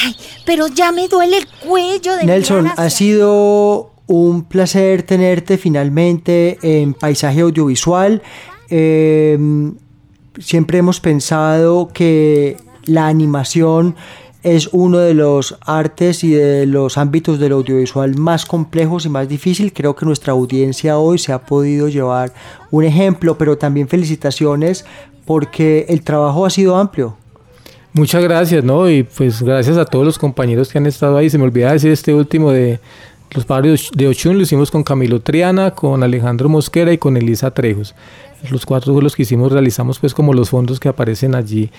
Ay, 0.05 0.15
pero 0.45 0.67
ya 0.69 0.93
me 0.93 1.09
duele 1.09 1.39
el 1.39 1.47
cuello 1.67 2.15
de 2.15 2.23
Nelson, 2.23 2.71
ha 2.77 2.89
sido 2.89 3.90
un 4.11 4.43
placer 4.43 5.03
tenerte 5.03 5.57
finalmente 5.57 6.57
en 6.61 6.93
Paisaje 6.93 7.39
Audiovisual. 7.41 8.21
Em, 8.69 9.73
siempre 10.37 10.79
hemos 10.79 10.99
pensado 10.99 11.89
que 11.93 12.57
la 12.83 13.07
animación 13.07 13.95
es 14.43 14.69
uno 14.73 14.97
de 14.97 15.13
los 15.13 15.57
artes 15.61 16.25
y 16.25 16.31
de 16.31 16.65
los 16.65 16.97
ámbitos 16.97 17.39
del 17.39 17.53
audiovisual 17.53 18.17
más 18.17 18.45
complejos 18.45 19.05
y 19.05 19.09
más 19.09 19.29
difícil. 19.29 19.71
Creo 19.71 19.95
que 19.95 20.05
nuestra 20.05 20.33
audiencia 20.33 20.97
hoy 20.97 21.17
se 21.17 21.31
ha 21.31 21.39
podido 21.39 21.87
llevar 21.87 22.33
un 22.69 22.83
ejemplo, 22.83 23.37
pero 23.37 23.57
también 23.57 23.87
felicitaciones 23.87 24.83
porque 25.25 25.85
el 25.87 26.01
trabajo 26.01 26.45
ha 26.45 26.49
sido 26.49 26.75
amplio. 26.75 27.15
Muchas 27.93 28.23
gracias, 28.23 28.63
¿no? 28.63 28.89
Y 28.89 29.03
pues 29.03 29.41
gracias 29.41 29.77
a 29.77 29.85
todos 29.85 30.05
los 30.05 30.17
compañeros 30.17 30.69
que 30.69 30.77
han 30.77 30.85
estado 30.85 31.17
ahí. 31.17 31.29
Se 31.29 31.37
me 31.37 31.43
olvidaba 31.43 31.73
decir 31.73 31.91
este 31.91 32.13
último 32.13 32.51
de 32.51 32.79
los 33.31 33.45
padres 33.45 33.89
de 33.95 34.07
Ochun, 34.07 34.37
lo 34.37 34.43
hicimos 34.43 34.71
con 34.71 34.83
Camilo 34.83 35.21
Triana, 35.21 35.71
con 35.71 36.03
Alejandro 36.03 36.49
Mosquera 36.49 36.91
y 36.91 36.97
con 36.97 37.17
Elisa 37.17 37.51
Trejos. 37.51 37.95
Los 38.49 38.65
cuatro 38.65 38.99
los 39.01 39.15
que 39.15 39.21
hicimos 39.21 39.51
realizamos 39.51 39.99
pues 39.99 40.13
como 40.13 40.33
los 40.33 40.49
fondos 40.49 40.79
que 40.79 40.89
aparecen 40.89 41.35
allí 41.35 41.69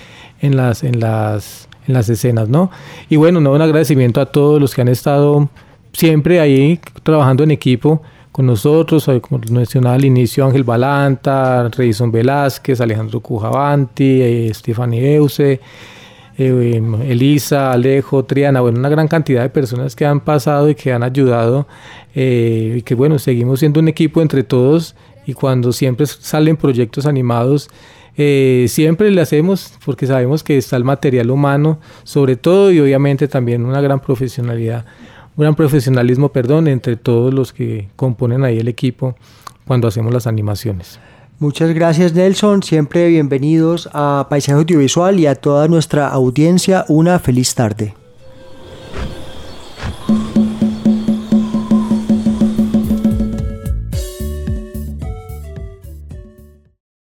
en 0.41 0.57
las, 0.57 0.85
en 0.85 1.01
las 1.01 1.69
en 1.87 1.95
las 1.95 2.09
escenas, 2.09 2.49
¿no? 2.49 2.71
Y 3.09 3.17
bueno, 3.17 3.39
un 3.39 3.63
agradecimiento 3.63 4.21
a 4.21 4.27
todos 4.27 4.61
los 4.61 4.75
que 4.75 4.83
han 4.83 4.89
estado 4.89 5.49
siempre 5.93 6.41
ahí 6.41 6.81
trabajando 7.03 7.43
en 7.43 7.51
equipo 7.51 8.03
con 8.31 8.47
nosotros, 8.47 9.05
como 9.21 9.43
mencionaba 9.51 9.97
al 9.97 10.05
inicio, 10.05 10.47
Ángel 10.47 10.65
Balanta, 10.65 11.69
Reison 11.69 12.11
Velázquez, 12.11 12.81
Alejandro 12.81 13.21
Cujavanti, 13.21 14.23
eh, 14.23 14.51
Stephanie 14.55 15.17
Euse, 15.17 15.61
eh, 16.49 16.83
Elisa, 17.09 17.73
Alejo, 17.73 18.25
Triana, 18.25 18.61
bueno, 18.61 18.79
una 18.79 18.89
gran 18.89 19.09
cantidad 19.09 19.43
de 19.43 19.51
personas 19.51 19.97
que 19.97 20.07
han 20.07 20.21
pasado 20.21 20.69
y 20.69 20.75
que 20.75 20.93
han 20.93 21.03
ayudado 21.03 21.67
eh, 22.15 22.77
y 22.79 22.83
que 22.83 22.95
bueno, 22.95 23.19
seguimos 23.19 23.61
siendo 23.61 23.81
un 23.81 23.89
equipo 23.89 24.23
entre 24.23 24.43
todos 24.43 24.95
y 25.27 25.35
cuando 25.35 25.73
siempre 25.73 26.07
salen 26.07 26.57
proyectos 26.57 27.07
animados 27.07 27.69
eh, 28.17 28.67
siempre 28.69 29.11
le 29.11 29.23
hacemos 29.23 29.73
porque 29.85 30.07
sabemos 30.07 30.43
que 30.43 30.59
está 30.59 30.77
el 30.77 30.85
material 30.85 31.31
humano, 31.31 31.79
sobre 32.05 32.37
todo 32.37 32.71
y 32.71 32.79
obviamente 32.79 33.27
también 33.27 33.65
una 33.65 33.81
gran 33.81 34.01
profesionalidad, 34.01 34.85
un 35.37 35.43
gran 35.43 35.55
profesionalismo, 35.55 36.31
perdón, 36.31 36.69
entre 36.69 36.97
todos 36.97 37.33
los 37.33 37.53
que 37.53 37.89
componen 37.97 38.45
ahí 38.45 38.59
el 38.59 38.69
equipo 38.69 39.17
cuando 39.67 39.89
hacemos 39.89 40.13
las 40.13 40.27
animaciones. 40.27 41.01
Muchas 41.39 41.75
gracias 41.75 42.15
Nelson, 42.15 42.63
siempre 42.63 43.09
bienvenidos 43.09 43.89
a 43.93 44.27
Paisaje 44.31 44.59
Audiovisual 44.59 45.19
y 45.19 45.27
a 45.27 45.35
toda 45.35 45.67
nuestra 45.67 46.09
audiencia, 46.09 46.85
una 46.89 47.19
feliz 47.19 47.55
tarde. 47.55 47.95